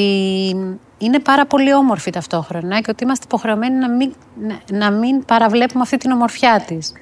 είναι 0.97 1.19
πάρα 1.19 1.45
πολύ 1.45 1.73
όμορφη 1.73 2.11
ταυτόχρονα 2.11 2.81
και 2.81 2.89
ότι 2.91 3.03
είμαστε 3.03 3.25
υποχρεωμένοι 3.27 3.75
να 3.75 3.89
μην, 3.89 4.13
να, 4.39 4.77
να 4.77 4.91
μην 4.91 5.25
παραβλέπουμε 5.25 5.83
αυτή 5.83 5.97
την 5.97 6.11
ομορφιά 6.11 6.63
της. 6.67 6.93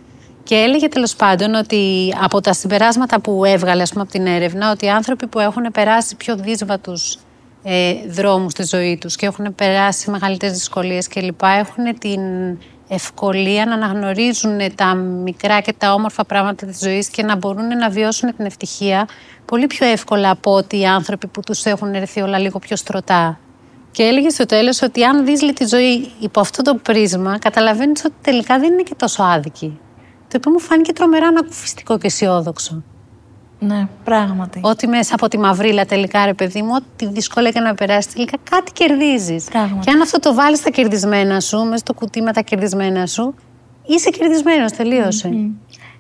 Και 0.44 0.56
έλεγε 0.56 0.88
τέλος 0.88 1.16
πάντων 1.16 1.54
ότι 1.54 2.14
από 2.22 2.42
τα 2.42 2.54
συμπεράσματα 2.54 3.22
που 3.22 3.46
έβγαλε 3.46 3.82
ας 3.82 3.90
πούμε, 3.90 4.02
από 4.02 4.12
την 4.12 4.26
έρευνα, 4.28 4.72
ότι 4.72 4.86
οι 4.86 4.90
άνθρωποι 4.90 5.28
που 5.28 5.40
έχουν 5.40 5.72
περάσει 5.72 6.16
πιο 6.16 6.36
δύσβατους 6.36 7.18
ε, 7.64 7.94
δρόμους 8.10 8.52
στη 8.52 8.64
ζωή 8.64 8.98
τους 8.98 9.16
και 9.16 9.26
έχουν 9.26 9.56
περάσει 9.56 10.10
μεγαλύτερες 10.10 10.54
δυσκολίες 10.54 11.08
κλπ. 11.08 11.44
έχουν 11.44 12.00
την 12.00 12.22
ευκολία 12.88 13.66
να 13.66 13.74
αναγνωρίζουν 13.74 14.76
τα 14.76 14.96
μικρά 14.96 15.60
και 15.60 15.74
τα 15.78 15.94
όμορφα 15.94 16.26
πράγματα 16.26 16.66
της 16.66 16.80
ζωής 16.80 17.10
και 17.10 17.24
να 17.24 17.36
μπορούν 17.36 17.68
να 17.68 17.90
βιώσουν 17.90 18.36
την 18.36 18.46
ευτυχία 18.46 19.08
πολύ 19.46 19.68
πιο 19.68 19.88
εύκολα 19.88 20.30
από 20.30 20.52
ότι 20.52 20.80
οι 20.80 20.86
άνθρωποι 20.86 21.28
που 21.28 21.42
τους 21.42 21.66
έχουν 21.66 21.94
έρθει 21.94 22.22
όλα 22.22 22.40
λίγο 22.40 22.60
πιο 22.60 22.76
στρωτά. 22.76 23.40
Και 23.92 24.04
έλεγε 24.04 24.30
στο 24.30 24.46
τέλος 24.46 24.82
ότι 24.82 25.04
αν 25.04 25.26
δεις 25.26 25.42
λέει, 25.42 25.54
τη 25.54 25.66
ζωή 25.66 26.12
υπό 26.20 26.40
αυτό 26.40 26.62
το 26.62 26.76
πρίσμα, 26.76 27.40
καταλαβαίνεις 27.40 28.06
ότι 28.06 28.16
τελικά 28.22 28.60
δεν 28.60 28.74
είναι 28.74 28.82
και 28.82 28.96
τόσο 28.96 29.24
άδικη. 29.24 29.80
Το 30.32 30.38
οποίο 30.38 30.52
μου 30.52 30.60
φάνηκε 30.60 30.94
τρομερά 30.94 31.28
ανακουφιστικό 31.28 31.98
και 31.98 32.08
αισιόδοξο. 32.08 32.84
Ναι, 33.60 33.88
πράγματι. 34.04 34.60
Ότι 34.64 34.88
μέσα 34.88 35.16
από 35.16 35.28
τη 35.28 35.38
μαυρίλα 35.38 35.86
τελικά, 35.86 36.26
ρε 36.26 36.34
παιδί 36.34 36.62
μου, 36.62 36.72
ό,τι 36.76 37.08
δυσκολία 37.08 37.52
και 37.52 37.60
να 37.60 37.74
περάσει, 37.74 38.10
τελικά 38.14 38.38
κάτι 38.50 38.72
κερδίζεις. 38.72 39.44
Πράγματι. 39.44 39.86
Και 39.86 39.92
αν 39.92 40.02
αυτό 40.02 40.20
το 40.20 40.34
βάλεις 40.34 40.60
στα 40.60 40.70
κερδισμένα 40.70 41.40
σου, 41.40 41.58
μέσα 41.58 41.78
στο 41.78 41.94
κουτί 41.94 42.22
με 42.22 42.34
τα 42.34 42.42
κερδισμένα 42.42 43.06
σου, 43.06 43.36
είσαι 43.86 44.10
κερδισμένος, 44.10 44.72
τελείωσε. 44.72 45.28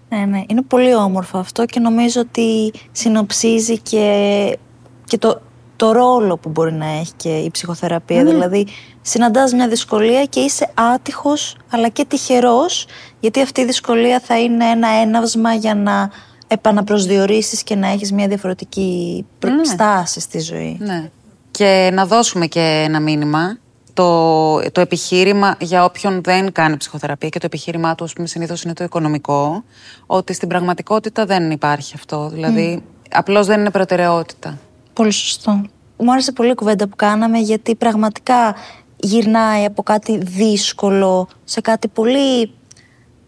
Ναι, 0.09 0.25
ναι. 0.25 0.43
Είναι 0.47 0.61
πολύ 0.61 0.95
όμορφο 0.95 1.37
αυτό 1.37 1.65
και 1.65 1.79
νομίζω 1.79 2.21
ότι 2.21 2.73
συνοψίζει 2.91 3.79
και, 3.79 4.57
και 5.05 5.17
το, 5.17 5.41
το 5.75 5.91
ρόλο 5.91 6.37
που 6.37 6.49
μπορεί 6.49 6.73
να 6.73 6.85
έχει 6.85 7.13
και 7.15 7.37
η 7.37 7.51
ψυχοθεραπεία. 7.51 8.23
Δηλαδή, 8.23 8.67
συναντάς 9.01 9.53
μια 9.53 9.67
δυσκολία 9.67 10.25
και 10.25 10.39
είσαι 10.39 10.71
άτυχος 10.93 11.57
αλλά 11.69 11.87
και 11.87 12.05
τυχερός 12.05 12.85
γιατί 13.21 13.41
αυτή 13.41 13.62
η 13.62 13.65
δυσκολία 13.65 14.19
θα 14.19 14.39
είναι 14.39 14.65
ένα 14.65 14.88
έναυσμα 14.88 15.53
για 15.53 15.75
να 15.75 16.10
επαναπροσδιορίσεις 16.47 17.63
και 17.63 17.75
να 17.75 17.88
έχεις 17.88 18.12
μια 18.12 18.27
διαφορετική 18.27 19.25
προ- 19.39 19.53
Ναι. 19.53 19.63
στάση 19.63 20.19
στη 20.19 20.39
ζωή. 20.39 20.77
Ναι. 20.79 21.10
Και 21.51 21.89
να 21.93 22.05
δώσουμε 22.05 22.45
και 22.47 22.84
ένα 22.88 22.99
μήνυμα. 22.99 23.57
Το, 23.93 24.71
το 24.71 24.81
επιχείρημα 24.81 25.55
για 25.60 25.84
όποιον 25.84 26.21
δεν 26.23 26.51
κάνει 26.51 26.77
ψυχοθεραπεία 26.77 27.29
και 27.29 27.39
το 27.39 27.45
επιχείρημά 27.45 27.95
του, 27.95 28.03
ας 28.03 28.13
πούμε, 28.13 28.27
συνήθως 28.27 28.63
είναι 28.63 28.73
το 28.73 28.84
οικονομικό, 28.84 29.63
ότι 30.05 30.34
στην 30.34 30.47
πραγματικότητα 30.47 31.25
δεν 31.25 31.51
υπάρχει 31.51 31.93
αυτό. 31.95 32.29
Δηλαδή, 32.29 32.84
απλώς 33.12 33.47
δεν 33.47 33.60
είναι 33.60 33.71
προτεραιότητα. 33.71 34.57
Πολύ 34.93 35.12
σωστό. 35.12 35.62
Μου 35.97 36.12
άρεσε 36.12 36.31
πολύ 36.31 36.51
η 36.51 36.55
κουβέντα 36.55 36.88
που 36.88 36.95
κάναμε 36.95 37.38
γιατί 37.38 37.75
πραγματικά 37.75 38.55
γυρνάει 38.97 39.65
από 39.65 39.84
κάτι 39.84 40.17
δύσκολο 40.17 41.27
σε 41.43 41.62
κάτι 41.62 41.88
πολύ, 41.88 42.51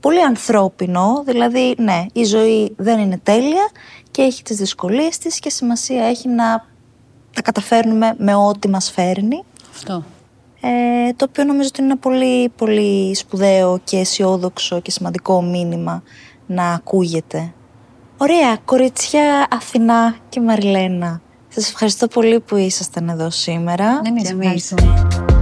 πολύ 0.03 0.21
ανθρώπινο. 0.21 1.23
Δηλαδή, 1.25 1.75
ναι, 1.77 2.05
η 2.13 2.23
ζωή 2.23 2.73
δεν 2.77 2.99
είναι 2.99 3.19
τέλεια 3.23 3.69
και 4.11 4.21
έχει 4.21 4.43
τις 4.43 4.57
δυσκολίες 4.57 5.17
της 5.17 5.39
και 5.39 5.49
σημασία 5.49 6.03
έχει 6.03 6.27
να 6.29 6.65
τα 7.33 7.41
καταφέρνουμε 7.41 8.15
με 8.17 8.35
ό,τι 8.35 8.69
μας 8.69 8.91
φέρνει. 8.91 9.43
Αυτό. 9.73 10.03
Ε, 10.61 11.13
το 11.15 11.25
οποίο 11.29 11.43
νομίζω 11.43 11.67
ότι 11.67 11.81
είναι 11.81 11.91
ένα 11.91 11.99
πολύ, 11.99 12.49
πολύ 12.49 13.15
σπουδαίο 13.15 13.79
και 13.83 13.97
αισιόδοξο 13.97 14.79
και 14.79 14.91
σημαντικό 14.91 15.41
μήνυμα 15.41 16.03
να 16.47 16.73
ακούγεται. 16.73 17.53
Ωραία, 18.17 18.57
κοριτσιά 18.65 19.47
Αθηνά 19.49 20.15
και 20.29 20.41
Μαριλένα. 20.41 21.21
Σας 21.47 21.69
ευχαριστώ 21.69 22.07
πολύ 22.07 22.39
που 22.39 22.55
ήσασταν 22.55 23.09
εδώ 23.09 23.29
σήμερα. 23.29 24.01
Ναι, 24.01 24.07
εμείς 24.09 24.23
Και 24.23 24.31
εμείς. 24.33 24.71
ευχαριστούμε. 24.71 25.32